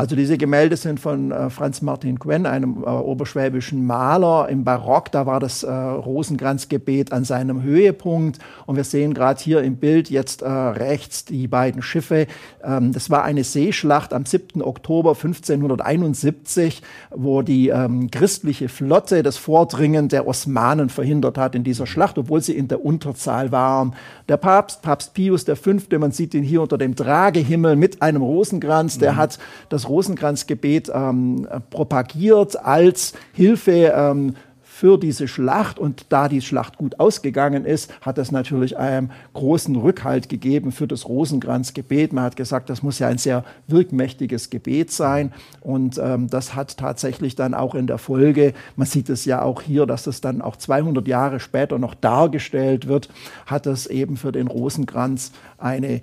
Also 0.00 0.16
diese 0.16 0.38
Gemälde 0.38 0.78
sind 0.78 0.98
von 0.98 1.30
äh, 1.30 1.50
Franz 1.50 1.82
Martin 1.82 2.18
Quen, 2.18 2.46
einem 2.46 2.84
äh, 2.84 2.88
oberschwäbischen 2.88 3.84
Maler 3.84 4.48
im 4.48 4.64
Barock. 4.64 5.12
Da 5.12 5.26
war 5.26 5.40
das 5.40 5.62
äh, 5.62 5.70
Rosenkranzgebet 5.70 7.12
an 7.12 7.24
seinem 7.24 7.62
Höhepunkt. 7.62 8.38
Und 8.64 8.76
wir 8.76 8.84
sehen 8.84 9.12
gerade 9.12 9.38
hier 9.42 9.62
im 9.62 9.76
Bild 9.76 10.08
jetzt 10.08 10.40
äh, 10.40 10.48
rechts 10.48 11.26
die 11.26 11.48
beiden 11.48 11.82
Schiffe. 11.82 12.28
Ähm, 12.64 12.92
das 12.92 13.10
war 13.10 13.24
eine 13.24 13.44
Seeschlacht 13.44 14.14
am 14.14 14.24
7. 14.24 14.62
Oktober 14.62 15.10
1571, 15.10 16.80
wo 17.10 17.42
die 17.42 17.68
ähm, 17.68 18.10
christliche 18.10 18.70
Flotte 18.70 19.22
das 19.22 19.36
Vordringen 19.36 20.08
der 20.08 20.26
Osmanen 20.26 20.88
verhindert 20.88 21.36
hat 21.36 21.54
in 21.54 21.62
dieser 21.62 21.86
Schlacht, 21.86 22.16
obwohl 22.16 22.40
sie 22.40 22.56
in 22.56 22.68
der 22.68 22.82
Unterzahl 22.82 23.52
waren. 23.52 23.94
Der 24.30 24.38
Papst, 24.38 24.80
Papst 24.80 25.12
Pius 25.12 25.44
V., 25.44 25.98
man 25.98 26.12
sieht 26.12 26.32
ihn 26.32 26.42
hier 26.42 26.62
unter 26.62 26.78
dem 26.78 26.96
Tragehimmel 26.96 27.76
mit 27.76 28.00
einem 28.00 28.22
Rosenkranz, 28.22 28.96
der 28.96 29.12
mhm. 29.12 29.16
hat 29.16 29.38
das 29.68 29.89
Rosenkranzgebet 29.90 30.90
ähm, 30.94 31.46
propagiert 31.70 32.64
als 32.64 33.12
Hilfe 33.32 33.92
ähm, 33.94 34.34
für 34.80 34.96
diese 34.96 35.28
Schlacht. 35.28 35.78
Und 35.78 36.06
da 36.08 36.26
die 36.26 36.40
Schlacht 36.40 36.78
gut 36.78 36.98
ausgegangen 36.98 37.66
ist, 37.66 37.92
hat 38.00 38.16
das 38.16 38.32
natürlich 38.32 38.78
einen 38.78 39.10
großen 39.34 39.76
Rückhalt 39.76 40.30
gegeben 40.30 40.72
für 40.72 40.86
das 40.86 41.06
Rosenkranzgebet. 41.06 42.14
Man 42.14 42.24
hat 42.24 42.36
gesagt, 42.36 42.70
das 42.70 42.82
muss 42.82 42.98
ja 42.98 43.08
ein 43.08 43.18
sehr 43.18 43.44
wirkmächtiges 43.66 44.48
Gebet 44.48 44.90
sein. 44.90 45.34
Und 45.60 46.00
ähm, 46.02 46.30
das 46.30 46.54
hat 46.54 46.78
tatsächlich 46.78 47.34
dann 47.34 47.52
auch 47.52 47.74
in 47.74 47.88
der 47.88 47.98
Folge, 47.98 48.54
man 48.74 48.86
sieht 48.86 49.10
es 49.10 49.26
ja 49.26 49.42
auch 49.42 49.60
hier, 49.60 49.84
dass 49.84 50.06
es 50.06 50.22
dann 50.22 50.40
auch 50.40 50.56
200 50.56 51.06
Jahre 51.06 51.40
später 51.40 51.78
noch 51.78 51.94
dargestellt 51.94 52.88
wird, 52.88 53.10
hat 53.44 53.66
es 53.66 53.86
eben 53.86 54.16
für 54.16 54.32
den 54.32 54.46
Rosenkranz 54.46 55.32
eine 55.58 56.00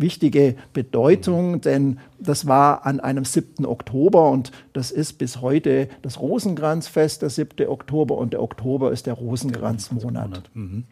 wichtige 0.00 0.56
Bedeutung, 0.72 1.60
denn 1.60 1.98
das 2.18 2.46
war 2.46 2.86
an 2.86 3.00
einem 3.00 3.24
7. 3.24 3.64
Oktober 3.64 4.30
und 4.30 4.52
das 4.72 4.90
ist 4.90 5.14
bis 5.14 5.40
heute 5.40 5.88
das 6.02 6.20
Rosenkranzfest, 6.20 7.22
der 7.22 7.30
7. 7.30 7.66
Oktober 7.68 8.16
und 8.18 8.32
der 8.32 8.42
Oktober 8.42 8.92
ist 8.92 9.06
der 9.06 9.14
Rosenkranzmonat. 9.14 10.50
Mhm. 10.54 10.84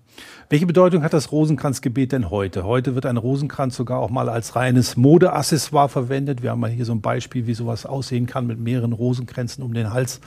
Welche 0.49 0.66
Bedeutung 0.66 1.03
hat 1.03 1.12
das 1.12 1.31
Rosenkranzgebet 1.31 2.12
denn 2.12 2.31
heute? 2.31 2.64
Heute 2.64 2.94
wird 2.94 3.07
ein 3.07 3.16
Rosenkranz 3.16 3.77
sogar 3.77 4.01
auch 4.01 4.11
mal 4.11 4.29
als 4.29 4.57
reines 4.57 4.97
Modeaccessoire 4.97 5.88
verwendet. 5.88 6.42
Wir 6.42 6.51
haben 6.51 6.61
mal 6.61 6.71
hier 6.71 6.85
so 6.85 6.92
ein 6.92 7.01
Beispiel, 7.01 7.47
wie 7.47 7.55
sowas 7.55 7.87
aussehen 7.87 8.27
kann 8.27 8.47
mit 8.47 8.59
mehreren 8.59 8.92
Rosenkränzen 8.92 9.62
um 9.62 9.75
den 9.75 9.92
Hals. 9.92 10.21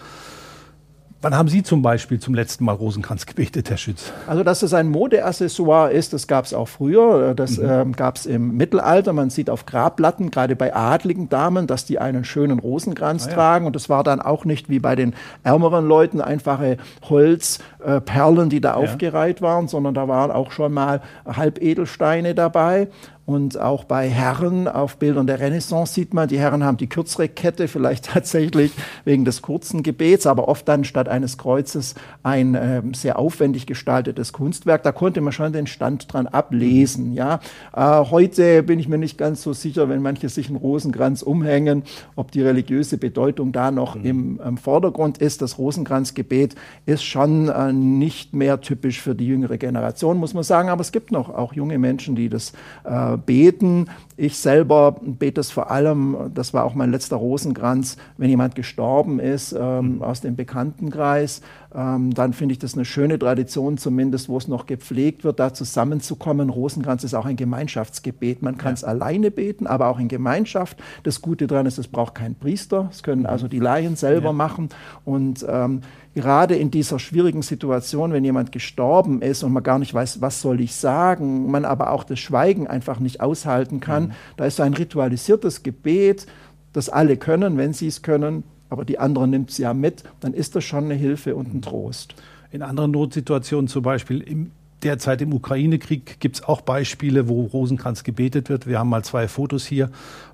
Wann 1.24 1.38
haben 1.38 1.50
Sie 1.50 1.62
zum 1.62 1.84
Beispiel 1.84 2.20
zum 2.20 2.34
letzten 2.34 2.66
Mal 2.66 2.72
Rosenkranz 2.72 3.28
gebetet, 3.28 3.70
Herr 3.70 3.78
Schütz? 3.78 4.12
Also, 4.26 4.44
dass 4.44 4.64
es 4.64 4.74
ein 4.74 4.90
Modeaccessoire 4.90 5.92
ist, 5.92 6.14
das 6.14 6.26
gab 6.26 6.46
es 6.46 6.54
auch 6.54 6.68
früher. 6.68 7.36
Das 7.36 7.60
mhm. 7.60 7.70
ähm, 7.70 7.92
gab 7.92 8.16
es 8.16 8.26
im 8.26 8.58
Mittelalter. 8.58 9.14
Man 9.14 9.30
sieht 9.30 9.52
auf 9.52 9.68
Grabplatten, 9.68 10.32
gerade 10.32 10.56
bei 10.56 10.76
adligen 10.76 11.30
Damen, 11.30 11.68
dass 11.68 11.86
die 11.86 12.00
einen 12.00 12.24
schönen 12.24 12.58
Rosenkranz 12.58 13.28
ah, 13.28 13.30
ja. 13.30 13.36
tragen. 13.36 13.68
Und 13.68 13.76
das 13.76 13.88
war 13.88 14.04
dann 14.04 14.20
auch 14.20 14.46
nicht 14.46 14.68
wie 14.68 14.80
bei 14.80 14.96
den 14.96 15.14
ärmeren 15.44 15.88
Leuten 15.88 16.22
einfache 16.22 16.78
Holzperlen, 17.08 18.48
äh, 18.48 18.50
die 18.50 18.62
da 18.62 18.70
ja. 18.70 18.76
aufgereiht 18.78 19.44
waren, 19.44 19.68
sondern 19.68 19.94
da 19.94 20.08
waren 20.08 20.32
auch 20.32 20.52
schon 20.52 20.74
mal 20.74 21.02
Halbedelsteine 21.28 22.34
dabei. 22.34 22.88
Und 23.26 23.60
auch 23.60 23.84
bei 23.84 24.10
Herren 24.10 24.68
auf 24.68 24.98
Bildern 24.98 25.28
der 25.28 25.40
Renaissance 25.40 25.94
sieht 25.94 26.14
man, 26.14 26.28
die 26.28 26.40
Herren 26.40 26.64
haben 26.64 26.78
die 26.78 26.88
kürzere 26.88 27.30
Kette, 27.30 27.68
vielleicht 27.68 28.06
tatsächlich 28.14 28.72
wegen 29.06 29.26
des 29.26 29.42
kurzen 29.42 29.84
Gebets, 29.84 30.26
aber 30.26 30.48
oft 30.48 30.68
dann 30.68 30.84
statt 30.84 31.08
eines 31.08 31.38
Kreuzes 31.38 31.96
ein 32.24 32.56
äh, 32.56 32.82
sehr 32.94 33.20
aufwendig 33.20 33.68
gestaltetes 33.68 34.34
Kunstwerk. 34.34 34.84
Da 34.84 34.92
konnte 34.92 35.22
man 35.22 35.34
schon 35.34 35.54
den 35.54 35.68
Stand 35.68 36.12
dran 36.12 36.28
ablesen. 36.28 37.14
Ja. 37.14 37.40
Äh, 37.76 37.82
heute 38.10 38.64
bin 38.64 38.80
ich 38.80 38.88
mir 38.88 38.98
nicht 38.98 39.18
ganz 39.18 39.44
so 39.44 39.54
sicher, 39.54 39.88
wenn 39.88 40.02
manche 40.02 40.28
sich 40.28 40.48
einen 40.48 40.58
Rosenkranz 40.58 41.22
umhängen, 41.22 41.84
ob 42.16 42.32
die 42.32 42.42
religiöse 42.42 42.98
Bedeutung 42.98 43.52
da 43.52 43.72
noch 43.72 43.96
mhm. 43.96 44.06
im, 44.06 44.42
im, 44.46 44.58
Vordergrund 44.58 45.20
ist. 45.20 45.42
Das 45.42 45.58
Rosenkranzgebet 45.58 46.56
ist 46.86 47.04
schon 47.04 47.50
äh, 47.50 47.72
nicht 47.72 48.34
mehr 48.34 48.62
typisch 48.62 49.02
für 49.02 49.16
die 49.16 49.28
jüngere 49.28 49.58
Generation, 49.58 50.18
muss 50.18 50.34
man 50.34 50.44
sagen. 50.44 50.70
Aber 50.70 50.82
es 50.82 50.92
gibt 50.92 51.12
noch 51.12 51.30
auch 51.30 51.54
junge 51.54 51.78
Menschen, 51.78 52.16
die 52.16 52.30
das 52.30 52.54
äh, 52.84 53.11
beten. 53.18 53.88
Ich 54.24 54.38
selber 54.38 54.98
bete 55.02 55.42
es 55.42 55.50
vor 55.50 55.72
allem, 55.72 56.16
das 56.36 56.54
war 56.54 56.64
auch 56.64 56.76
mein 56.76 56.92
letzter 56.92 57.16
Rosenkranz, 57.16 57.98
wenn 58.18 58.30
jemand 58.30 58.54
gestorben 58.54 59.20
ist 59.20 59.52
ähm, 59.52 59.96
mhm. 59.96 60.04
aus 60.04 60.22
dem 60.22 60.36
Bekanntenkreis. 60.36 61.42
Ähm, 61.74 62.14
dann 62.14 62.34
finde 62.34 62.54
ich 62.54 62.60
das 62.60 62.76
eine 62.76 62.86
schöne 62.86 63.18
Tradition, 63.18 63.80
zumindest 63.80 64.30
wo 64.30 64.38
es 64.38 64.48
noch 64.48 64.68
gepflegt 64.68 65.24
wird, 65.24 65.40
da 65.40 65.56
zusammenzukommen. 65.56 66.52
Rosenkranz 66.52 67.04
ist 67.04 67.16
auch 67.16 67.26
ein 67.26 67.36
Gemeinschaftsgebet. 67.36 68.44
Man 68.44 68.60
kann 68.60 68.76
es 68.76 68.82
ja. 68.82 68.90
alleine 68.90 69.32
beten, 69.32 69.66
aber 69.66 69.88
auch 69.88 69.98
in 69.98 70.08
Gemeinschaft. 70.08 70.78
Das 71.02 71.24
Gute 71.24 71.48
daran 71.48 71.66
ist, 71.66 71.80
es 71.80 71.88
braucht 71.88 72.14
keinen 72.14 72.36
Priester. 72.36 72.90
Es 72.92 73.02
können 73.02 73.26
also 73.26 73.48
die 73.48 73.60
Laien 73.60 73.96
selber 73.96 74.28
ja. 74.28 74.34
machen. 74.34 74.70
Und 75.04 75.44
ähm, 75.50 75.82
gerade 76.14 76.56
in 76.56 76.72
dieser 76.72 77.00
schwierigen 77.00 77.42
Situation, 77.42 78.12
wenn 78.12 78.24
jemand 78.24 78.52
gestorben 78.52 79.22
ist 79.22 79.44
und 79.44 79.54
man 79.54 79.64
gar 79.64 79.80
nicht 79.80 79.94
weiß, 79.94 80.22
was 80.22 80.42
soll 80.42 80.60
ich 80.60 80.76
sagen, 80.76 81.50
man 81.50 81.64
aber 81.64 81.92
auch 81.92 82.04
das 82.04 82.20
Schweigen 82.20 82.68
einfach 82.68 83.00
nicht 83.00 83.22
aushalten 83.22 83.80
kann, 83.80 84.04
mhm. 84.04 84.11
Da 84.38 84.46
ist 84.46 84.60
ein 84.62 84.74
ritualisiertes 84.74 85.64
Gebet, 85.64 86.28
das 86.74 86.90
alle 86.90 87.18
können, 87.18 87.58
wenn 87.58 87.74
sie 87.74 87.88
es 87.88 88.02
können, 88.02 88.44
aber 88.70 88.86
die 88.86 89.00
anderen 89.00 89.32
nimmt 89.32 89.52
sie 89.52 89.64
ja 89.64 89.74
mit, 89.74 90.04
dann 90.22 90.34
ist 90.34 90.56
das 90.56 90.64
schon 90.64 90.86
eine 90.86 90.94
Hilfe 90.94 91.36
und 91.36 91.54
ein 91.54 91.58
mhm. 91.58 91.62
Trost. 91.62 92.16
In 92.52 92.62
anderen 92.62 92.92
Notsituationen, 92.92 93.68
zum 93.68 93.84
Beispiel 93.84 94.22
im 94.22 94.52
derzeit 94.84 95.22
im 95.22 95.34
Ukraine-Krieg 95.34 96.20
gibt 96.20 96.38
es 96.38 96.44
auch 96.44 96.62
Beispiele, 96.62 97.28
wo 97.28 97.44
Rosenkranz 97.44 98.04
gebetet 98.04 98.50
wird. 98.50 98.68
Wir 98.68 98.80
haben 98.80 98.90
mal 98.90 99.04
zwei 99.04 99.28
Fotos 99.28 99.66
hier, 99.66 99.90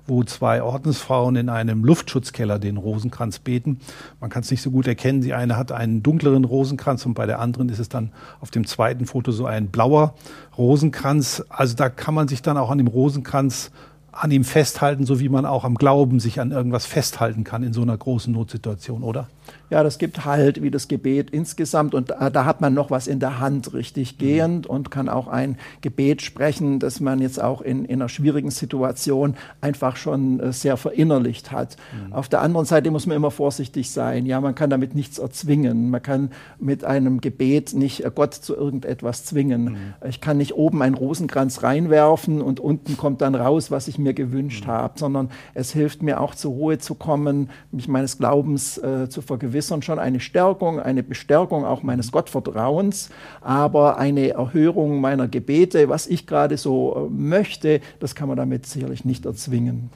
wo 0.06 0.24
zwei 0.24 0.62
Ordensfrauen 0.62 1.36
in 1.36 1.48
einem 1.48 1.84
Luftschutzkeller 1.84 2.58
den 2.58 2.76
Rosenkranz 2.76 3.38
beten. 3.38 3.80
Man 4.20 4.30
kann 4.30 4.42
es 4.42 4.50
nicht 4.50 4.62
so 4.62 4.70
gut 4.70 4.86
erkennen. 4.86 5.20
Die 5.20 5.34
eine 5.34 5.56
hat 5.56 5.72
einen 5.72 6.02
dunkleren 6.02 6.44
Rosenkranz 6.44 7.04
und 7.06 7.14
bei 7.14 7.26
der 7.26 7.40
anderen 7.40 7.68
ist 7.68 7.78
es 7.78 7.88
dann 7.88 8.12
auf 8.40 8.50
dem 8.50 8.66
zweiten 8.66 9.06
Foto 9.06 9.32
so 9.32 9.46
ein 9.46 9.68
blauer 9.68 10.14
Rosenkranz. 10.56 11.44
Also 11.48 11.76
da 11.76 11.88
kann 11.88 12.14
man 12.14 12.28
sich 12.28 12.42
dann 12.42 12.56
auch 12.56 12.70
an 12.70 12.78
dem 12.78 12.86
Rosenkranz 12.86 13.70
an 14.20 14.30
ihm 14.30 14.44
festhalten, 14.44 15.06
so 15.06 15.20
wie 15.20 15.28
man 15.28 15.46
auch 15.46 15.64
am 15.64 15.76
Glauben 15.76 16.18
sich 16.18 16.40
an 16.40 16.50
irgendwas 16.50 16.86
festhalten 16.86 17.44
kann 17.44 17.62
in 17.62 17.72
so 17.72 17.82
einer 17.82 17.96
großen 17.96 18.32
Notsituation, 18.32 19.02
oder? 19.02 19.28
Ja, 19.70 19.82
das 19.82 19.98
gibt 19.98 20.24
halt 20.24 20.62
wie 20.62 20.70
das 20.70 20.88
Gebet 20.88 21.30
insgesamt 21.30 21.94
und 21.94 22.10
da, 22.10 22.30
da 22.30 22.44
hat 22.46 22.60
man 22.60 22.72
noch 22.72 22.90
was 22.90 23.06
in 23.06 23.20
der 23.20 23.38
Hand 23.38 23.74
richtig 23.74 24.14
mhm. 24.14 24.18
gehend 24.18 24.68
mhm. 24.68 24.74
und 24.74 24.90
kann 24.90 25.08
auch 25.08 25.28
ein 25.28 25.58
Gebet 25.82 26.22
sprechen, 26.22 26.78
das 26.78 27.00
man 27.00 27.20
jetzt 27.20 27.40
auch 27.40 27.60
in, 27.60 27.84
in 27.84 28.00
einer 28.00 28.08
schwierigen 28.08 28.50
Situation 28.50 29.36
einfach 29.60 29.96
schon 29.96 30.40
äh, 30.40 30.52
sehr 30.52 30.78
verinnerlicht 30.78 31.52
hat. 31.52 31.76
Mhm. 32.06 32.14
Auf 32.14 32.28
der 32.28 32.40
anderen 32.40 32.64
Seite 32.64 32.90
muss 32.90 33.06
man 33.06 33.16
immer 33.16 33.30
vorsichtig 33.30 33.90
sein. 33.90 34.24
Ja, 34.24 34.40
man 34.40 34.54
kann 34.54 34.70
damit 34.70 34.94
nichts 34.94 35.18
erzwingen. 35.18 35.90
Man 35.90 36.02
kann 36.02 36.30
mit 36.58 36.84
einem 36.84 37.20
Gebet 37.20 37.74
nicht 37.74 38.04
äh, 38.04 38.10
Gott 38.14 38.34
zu 38.34 38.56
irgendetwas 38.56 39.26
zwingen. 39.26 39.64
Mhm. 39.64 39.78
Ich 40.08 40.22
kann 40.22 40.38
nicht 40.38 40.54
oben 40.54 40.82
einen 40.82 40.94
Rosenkranz 40.94 41.62
reinwerfen 41.62 42.40
und 42.40 42.58
unten 42.58 42.96
kommt 42.96 43.20
dann 43.20 43.34
raus, 43.34 43.70
was 43.70 43.86
ich 43.86 43.98
mir 43.98 44.07
gewünscht 44.14 44.64
mhm. 44.66 44.70
habe, 44.70 44.98
sondern 44.98 45.30
es 45.54 45.72
hilft 45.72 46.02
mir 46.02 46.20
auch 46.20 46.34
zur 46.34 46.52
Ruhe 46.52 46.78
zu 46.78 46.94
kommen, 46.94 47.50
mich 47.70 47.88
meines 47.88 48.18
Glaubens 48.18 48.78
äh, 48.78 49.08
zu 49.08 49.22
vergewissern 49.22 49.82
schon 49.82 49.98
eine 49.98 50.20
Stärkung, 50.20 50.80
eine 50.80 51.02
Bestärkung 51.02 51.64
auch 51.64 51.82
meines 51.82 52.12
Gottvertrauens, 52.12 53.10
aber 53.40 53.98
eine 53.98 54.30
Erhöhung 54.30 55.00
meiner 55.00 55.28
Gebete, 55.28 55.88
was 55.88 56.06
ich 56.06 56.26
gerade 56.26 56.56
so 56.56 57.08
äh, 57.08 57.12
möchte, 57.12 57.80
das 58.00 58.14
kann 58.14 58.28
man 58.28 58.36
damit 58.36 58.66
sicherlich 58.66 59.04
nicht 59.04 59.26
erzwingen. 59.26 59.90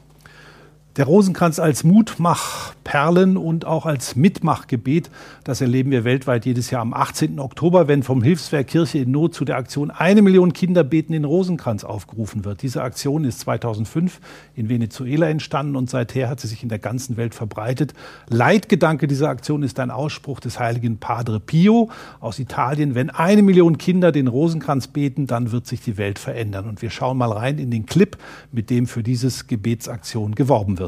Der 0.97 1.07
Rosenkranz 1.07 1.59
als 1.59 1.85
Mutmachperlen 1.85 3.39
und 3.39 3.65
auch 3.65 3.87
als 3.87 4.15
Mitmachgebet, 4.15 5.11
das 5.43 5.63
erleben 5.63 5.91
wir 5.91 6.05
weltweit 6.05 6.45
jedes 6.45 6.71
Jahr 6.71 6.83
am 6.83 6.93
18. 6.93 7.41
Oktober, 7.41 7.89
wenn 7.89 8.03
vom 8.03 8.23
Hilfswerk 8.23 8.67
Kirche 8.67 8.99
in 8.99 9.11
Not 9.11 9.33
zu 9.33 9.47
der 9.47 9.57
Aktion 9.57 9.91
Eine 9.91 10.21
Million 10.21 10.53
Kinder 10.53 10.85
beten 10.85 11.15
den 11.15 11.25
Rosenkranz 11.25 11.85
aufgerufen 11.85 12.45
wird. 12.45 12.61
Diese 12.61 12.83
Aktion 12.83 13.25
ist 13.25 13.41
2005 13.41 14.21
in 14.55 14.69
Venezuela 14.69 15.31
entstanden 15.31 15.77
und 15.77 15.89
seither 15.89 16.29
hat 16.29 16.41
sie 16.41 16.49
sich 16.49 16.63
in 16.63 16.69
der 16.69 16.79
ganzen 16.79 17.17
Welt 17.17 17.35
verbreitet. 17.35 17.95
Leitgedanke 18.29 19.09
dieser 19.09 19.31
Aktion 19.31 19.63
ist 19.63 19.81
ein 19.81 19.91
Ausspruch 19.91 20.41
des 20.41 20.61
heiligen 20.61 20.99
Padre 20.99 21.41
Pio 21.41 21.89
aus 22.21 22.39
Italien. 22.39 22.95
Wenn 22.95 23.09
eine 23.09 23.41
Million 23.41 23.79
Kinder 23.79 24.13
den 24.13 24.27
Rosenkranz 24.27 24.89
beten, 24.89 25.27
dann 25.27 25.53
wird 25.53 25.67
sich 25.67 25.81
die 25.81 25.97
Welt 25.97 26.19
verändern. 26.19 26.69
Und 26.69 26.83
wir 26.83 26.91
schauen 26.91 27.17
mal 27.17 27.33
rein 27.33 27.57
in 27.57 27.71
den 27.71 27.87
Clip, 27.87 28.19
mit 28.51 28.69
dem 28.69 28.87
für 28.87 29.03
dieses 29.03 29.47
Gebetsaktion 29.47 30.35
geworben 30.35 30.79
wird 30.79 30.82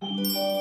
wird. 0.00 0.55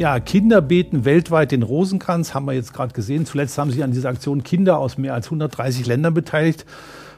Ja, 0.00 0.18
Kinder 0.18 0.62
beten 0.62 1.04
weltweit 1.04 1.52
den 1.52 1.62
Rosenkranz, 1.62 2.32
haben 2.32 2.46
wir 2.46 2.54
jetzt 2.54 2.72
gerade 2.72 2.94
gesehen. 2.94 3.26
Zuletzt 3.26 3.58
haben 3.58 3.70
sich 3.70 3.84
an 3.84 3.92
dieser 3.92 4.08
Aktion 4.08 4.42
Kinder 4.42 4.78
aus 4.78 4.96
mehr 4.96 5.12
als 5.12 5.26
130 5.26 5.84
Ländern 5.84 6.14
beteiligt. 6.14 6.64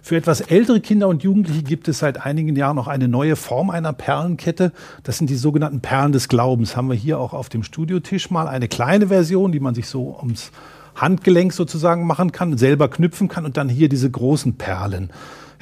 Für 0.03 0.16
etwas 0.16 0.40
ältere 0.40 0.81
Kinder 0.81 1.07
und 1.07 1.23
Jugendliche 1.23 1.62
gibt 1.62 1.87
es 1.87 2.01
seit 2.01 2.27
einigen 2.27 2.57
Jahren 2.57 2.75
noch 2.75 2.88
eine 2.88 3.07
neue 3.07 3.37
Form 3.37 3.71
einer 3.71 3.92
Perlenkette. 3.92 4.73
Das 5.05 5.16
sind 5.16 5.31
die 5.31 5.37
sogenannten 5.37 5.81
Perlen 5.81 6.11
des 6.11 6.27
Glaubens. 6.27 6.77
Haben 6.77 6.88
wir 6.88 6.97
hier 6.97 7.21
auch 7.21 7.35
auf 7.35 7.49
dem 7.49 7.62
Studiotisch 7.62 8.33
mal 8.33 8.49
eine 8.49 8.66
kleine 8.66 9.07
Version, 9.07 9.53
die 9.53 9.61
man 9.61 9.77
sich 9.77 9.87
so 9.87 10.18
ums 10.18 10.51
Handgelenk 10.97 11.53
sozusagen 11.53 12.05
machen 12.05 12.33
kann, 12.33 12.59
selber 12.59 12.88
knüpfen 12.88 13.29
kann 13.29 13.45
und 13.45 13.57
dann 13.57 13.68
hier 13.68 13.88
diese 13.88 14.11
großen 14.11 14.57
Perlen. 14.57 15.11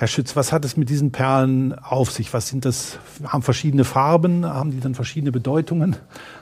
Herr 0.01 0.09
Schütz, 0.09 0.35
was 0.35 0.51
hat 0.51 0.65
es 0.65 0.79
mit 0.79 0.89
diesen 0.89 1.13
Perlen 1.13 1.75
auf 1.79 2.11
sich? 2.11 2.33
Was 2.33 2.49
sind 2.49 2.65
das? 2.65 2.99
Haben 3.23 3.43
verschiedene 3.43 3.85
Farben? 3.85 4.47
Haben 4.47 4.71
die 4.71 4.81
dann 4.81 4.95
verschiedene 4.95 5.31
Bedeutungen? 5.31 5.95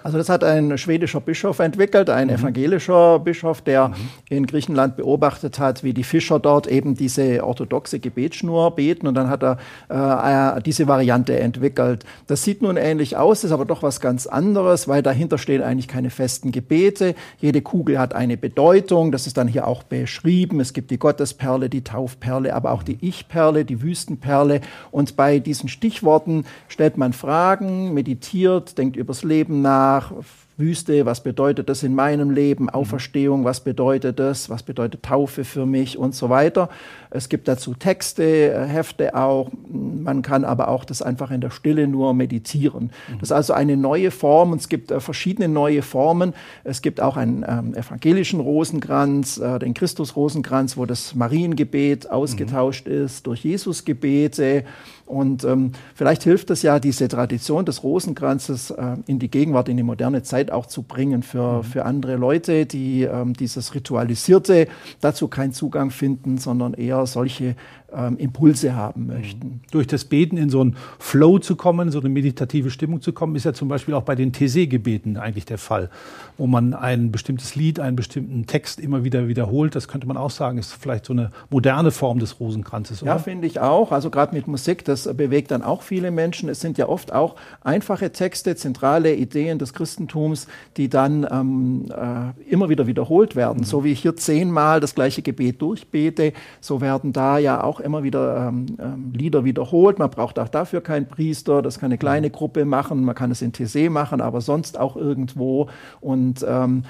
Also 0.04 0.16
das 0.16 0.28
hat 0.28 0.44
ein 0.44 0.78
schwedischer 0.78 1.20
Bischof 1.20 1.58
entwickelt, 1.58 2.08
ein 2.08 2.28
mhm. 2.28 2.34
evangelischer 2.34 3.18
Bischof, 3.18 3.60
der 3.60 3.88
mhm. 3.88 3.94
in 4.28 4.46
Griechenland 4.46 4.96
beobachtet 4.96 5.58
hat, 5.58 5.82
wie 5.82 5.92
die 5.92 6.04
Fischer 6.04 6.38
dort 6.38 6.68
eben 6.68 6.94
diese 6.94 7.44
orthodoxe 7.44 7.98
Gebetsschnur 7.98 8.76
beten 8.76 9.08
und 9.08 9.16
dann 9.16 9.28
hat 9.28 9.42
er 9.42 9.58
äh, 9.88 10.62
diese 10.62 10.86
Variante 10.86 11.36
entwickelt. 11.40 12.04
Das 12.28 12.44
sieht 12.44 12.62
nun 12.62 12.76
ähnlich 12.76 13.16
aus, 13.16 13.42
ist 13.42 13.50
aber 13.50 13.64
doch 13.64 13.82
was 13.82 14.00
ganz 14.00 14.28
anderes, 14.28 14.86
weil 14.86 15.02
dahinter 15.02 15.36
stehen 15.36 15.64
eigentlich 15.64 15.88
keine 15.88 16.10
festen 16.10 16.52
Gebete. 16.52 17.16
Jede 17.38 17.60
Kugel 17.60 17.98
hat 17.98 18.14
eine 18.14 18.36
Bedeutung, 18.36 19.10
das 19.10 19.26
ist 19.26 19.36
dann 19.36 19.48
hier 19.48 19.66
auch 19.66 19.82
beschrieben. 19.82 20.60
Es 20.60 20.72
gibt 20.72 20.92
die 20.92 20.98
Gottesperle, 21.00 21.68
die 21.68 21.82
Taufperle, 21.82 22.54
aber 22.54 22.70
auch 22.70 22.84
die 22.84 22.98
Ich-Perle. 23.00 23.47
Perle, 23.48 23.64
die 23.64 23.80
Wüstenperle. 23.80 24.60
Und 24.90 25.16
bei 25.16 25.38
diesen 25.38 25.68
Stichworten 25.68 26.44
stellt 26.68 26.98
man 26.98 27.12
Fragen, 27.14 27.94
meditiert, 27.94 28.76
denkt 28.76 28.96
übers 28.96 29.24
Leben 29.24 29.62
nach, 29.62 30.12
Wüste, 30.58 31.06
was 31.06 31.22
bedeutet 31.22 31.68
das 31.68 31.84
in 31.84 31.94
meinem 31.94 32.30
Leben, 32.30 32.64
mhm. 32.64 32.70
Auferstehung, 32.70 33.44
was 33.44 33.60
bedeutet 33.60 34.18
das, 34.18 34.50
was 34.50 34.64
bedeutet 34.64 35.04
Taufe 35.04 35.44
für 35.44 35.66
mich 35.66 35.96
und 35.96 36.14
so 36.14 36.28
weiter. 36.28 36.68
Es 37.10 37.28
gibt 37.28 37.48
dazu 37.48 37.74
Texte, 37.74 38.52
äh, 38.52 38.66
Hefte 38.66 39.14
auch. 39.14 39.50
Man 39.68 40.22
kann 40.22 40.44
aber 40.44 40.68
auch 40.68 40.84
das 40.84 41.02
einfach 41.02 41.30
in 41.30 41.40
der 41.40 41.50
Stille 41.50 41.88
nur 41.88 42.14
meditieren. 42.14 42.90
Mhm. 43.08 43.18
Das 43.20 43.28
ist 43.28 43.32
also 43.32 43.52
eine 43.52 43.76
neue 43.76 44.10
Form 44.10 44.52
und 44.52 44.60
es 44.60 44.68
gibt 44.68 44.90
äh, 44.90 45.00
verschiedene 45.00 45.48
neue 45.48 45.82
Formen. 45.82 46.34
Es 46.64 46.82
gibt 46.82 47.00
auch 47.00 47.16
einen 47.16 47.44
ähm, 47.48 47.74
evangelischen 47.74 48.40
Rosenkranz, 48.40 49.38
äh, 49.38 49.58
den 49.58 49.74
Christus-Rosenkranz, 49.74 50.76
wo 50.76 50.86
das 50.86 51.14
Mariengebet 51.14 52.10
ausgetauscht 52.10 52.86
mhm. 52.86 53.04
ist 53.04 53.26
durch 53.26 53.44
Jesusgebete. 53.44 54.64
Und 55.08 55.42
ähm, 55.44 55.72
vielleicht 55.94 56.22
hilft 56.22 56.50
es 56.50 56.60
ja, 56.60 56.78
diese 56.78 57.08
Tradition 57.08 57.64
des 57.64 57.82
Rosenkranzes 57.82 58.70
äh, 58.70 58.96
in 59.06 59.18
die 59.18 59.30
Gegenwart, 59.30 59.70
in 59.70 59.78
die 59.78 59.82
moderne 59.82 60.22
Zeit 60.22 60.50
auch 60.50 60.66
zu 60.66 60.82
bringen 60.82 61.22
für, 61.22 61.58
mhm. 61.58 61.62
für 61.64 61.84
andere 61.86 62.16
Leute, 62.16 62.66
die 62.66 63.04
ähm, 63.04 63.32
dieses 63.32 63.74
Ritualisierte 63.74 64.68
dazu 65.00 65.28
keinen 65.28 65.52
Zugang 65.52 65.90
finden, 65.90 66.36
sondern 66.36 66.74
eher 66.74 66.97
solche 67.06 67.56
ähm, 67.92 68.18
Impulse 68.18 68.74
haben 68.74 69.06
möchten. 69.06 69.46
Mhm. 69.46 69.60
Durch 69.70 69.86
das 69.86 70.04
Beten 70.04 70.36
in 70.36 70.50
so 70.50 70.60
einen 70.60 70.76
Flow 70.98 71.38
zu 71.38 71.56
kommen, 71.56 71.90
so 71.90 72.00
eine 72.00 72.08
meditative 72.08 72.70
Stimmung 72.70 73.00
zu 73.00 73.12
kommen, 73.12 73.34
ist 73.34 73.44
ja 73.44 73.52
zum 73.52 73.68
Beispiel 73.68 73.94
auch 73.94 74.02
bei 74.02 74.14
den 74.14 74.32
TC-Gebeten 74.32 75.16
eigentlich 75.16 75.46
der 75.46 75.58
Fall, 75.58 75.90
wo 76.36 76.46
man 76.46 76.74
ein 76.74 77.10
bestimmtes 77.10 77.54
Lied, 77.54 77.80
einen 77.80 77.96
bestimmten 77.96 78.46
Text 78.46 78.80
immer 78.80 79.04
wieder 79.04 79.28
wiederholt. 79.28 79.74
Das 79.74 79.88
könnte 79.88 80.06
man 80.06 80.16
auch 80.16 80.30
sagen, 80.30 80.58
ist 80.58 80.72
vielleicht 80.72 81.06
so 81.06 81.12
eine 81.12 81.30
moderne 81.50 81.90
Form 81.90 82.18
des 82.18 82.40
Rosenkranzes. 82.40 83.02
Oder? 83.02 83.12
Ja, 83.12 83.18
finde 83.18 83.46
ich 83.46 83.60
auch. 83.60 83.92
Also 83.92 84.10
gerade 84.10 84.34
mit 84.34 84.46
Musik, 84.48 84.84
das 84.84 85.12
bewegt 85.14 85.50
dann 85.50 85.62
auch 85.62 85.82
viele 85.82 86.10
Menschen. 86.10 86.48
Es 86.48 86.60
sind 86.60 86.78
ja 86.78 86.88
oft 86.88 87.12
auch 87.12 87.36
einfache 87.62 88.12
Texte, 88.12 88.56
zentrale 88.56 89.14
Ideen 89.14 89.58
des 89.58 89.72
Christentums, 89.72 90.46
die 90.76 90.88
dann 90.88 91.26
ähm, 91.30 91.86
äh, 91.90 92.50
immer 92.50 92.68
wieder 92.68 92.86
wiederholt 92.86 93.34
werden. 93.36 93.60
Mhm. 93.60 93.64
So 93.64 93.84
wie 93.84 93.92
ich 93.92 94.00
hier 94.00 94.16
zehnmal 94.16 94.80
das 94.80 94.94
gleiche 94.94 95.22
Gebet 95.22 95.62
durchbete, 95.62 96.32
so 96.60 96.80
werden 96.80 97.12
da 97.12 97.38
ja 97.38 97.62
auch 97.62 97.77
auch 97.78 97.80
immer 97.84 98.02
wieder 98.02 98.48
ähm, 98.48 98.66
ähm, 98.80 99.12
Lieder 99.12 99.44
wiederholt. 99.44 99.98
Man 99.98 100.10
braucht 100.10 100.38
auch 100.38 100.48
dafür 100.48 100.80
keinen 100.80 101.06
Priester. 101.06 101.62
Das 101.62 101.78
kann 101.78 101.86
eine 101.86 101.98
kleine 101.98 102.30
Gruppe 102.30 102.64
machen. 102.64 103.04
Man 103.04 103.14
kann 103.14 103.30
es 103.30 103.42
in 103.42 103.52
TC 103.52 103.90
machen, 103.90 104.20
aber 104.20 104.40
sonst 104.40 104.78
auch 104.78 104.96
irgendwo. 104.96 105.68
Und 106.00 106.44
ähm, 106.48 106.84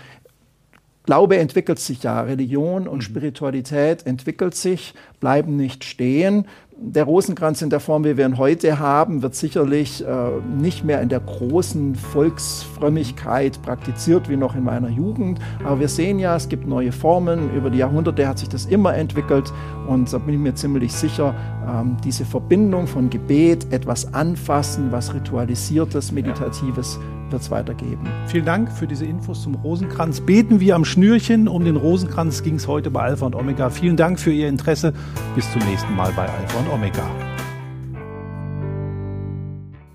Glaube 1.05 1.38
entwickelt 1.38 1.79
sich 1.79 2.03
ja, 2.03 2.20
Religion 2.20 2.87
und 2.87 2.98
mhm. 2.98 3.03
Spiritualität 3.03 4.07
entwickelt 4.07 4.55
sich, 4.55 4.92
bleiben 5.20 5.57
nicht 5.57 5.85
stehen 5.85 6.44
der 6.80 7.04
Rosenkranz 7.04 7.60
in 7.60 7.70
der 7.70 7.80
Form, 7.80 8.04
wie 8.04 8.16
wir 8.16 8.24
ihn 8.24 8.38
heute 8.38 8.78
haben, 8.78 9.22
wird 9.22 9.34
sicherlich 9.34 10.06
äh, 10.06 10.30
nicht 10.60 10.84
mehr 10.84 11.02
in 11.02 11.08
der 11.08 11.20
großen 11.20 11.96
Volksfrömmigkeit 11.96 13.60
praktiziert 13.62 14.28
wie 14.28 14.36
noch 14.36 14.54
in 14.54 14.62
meiner 14.62 14.88
Jugend. 14.88 15.40
Aber 15.64 15.80
wir 15.80 15.88
sehen 15.88 16.20
ja, 16.20 16.36
es 16.36 16.48
gibt 16.48 16.68
neue 16.68 16.92
Formen. 16.92 17.52
Über 17.52 17.70
die 17.70 17.78
Jahrhunderte 17.78 18.28
hat 18.28 18.38
sich 18.38 18.48
das 18.48 18.66
immer 18.66 18.94
entwickelt. 18.94 19.52
Und 19.88 20.12
da 20.12 20.18
bin 20.18 20.34
ich 20.34 20.40
mir 20.40 20.54
ziemlich 20.54 20.92
sicher, 20.92 21.34
ähm, 21.68 21.96
diese 22.04 22.24
Verbindung 22.24 22.86
von 22.86 23.10
Gebet, 23.10 23.72
etwas 23.72 24.14
anfassen, 24.14 24.92
was 24.92 25.12
ritualisiertes, 25.12 26.12
meditatives, 26.12 27.00
wird 27.32 27.42
es 27.42 27.50
weitergeben. 27.50 28.08
Vielen 28.26 28.44
Dank 28.44 28.72
für 28.72 28.86
diese 28.86 29.04
Infos 29.04 29.42
zum 29.42 29.54
Rosenkranz. 29.54 30.20
Beten 30.20 30.60
wir 30.60 30.74
am 30.74 30.84
Schnürchen. 30.84 31.48
Um 31.48 31.64
den 31.64 31.76
Rosenkranz 31.76 32.42
ging 32.42 32.56
es 32.56 32.66
heute 32.66 32.90
bei 32.90 33.02
Alpha 33.02 33.26
und 33.26 33.34
Omega. 33.34 33.70
Vielen 33.70 33.96
Dank 33.96 34.18
für 34.18 34.32
Ihr 34.32 34.48
Interesse. 34.48 34.92
Bis 35.34 35.50
zum 35.52 35.62
nächsten 35.62 35.94
Mal 35.94 36.12
bei 36.16 36.22
Alpha 36.22 36.58
und 36.58 36.70
Omega. 36.70 37.08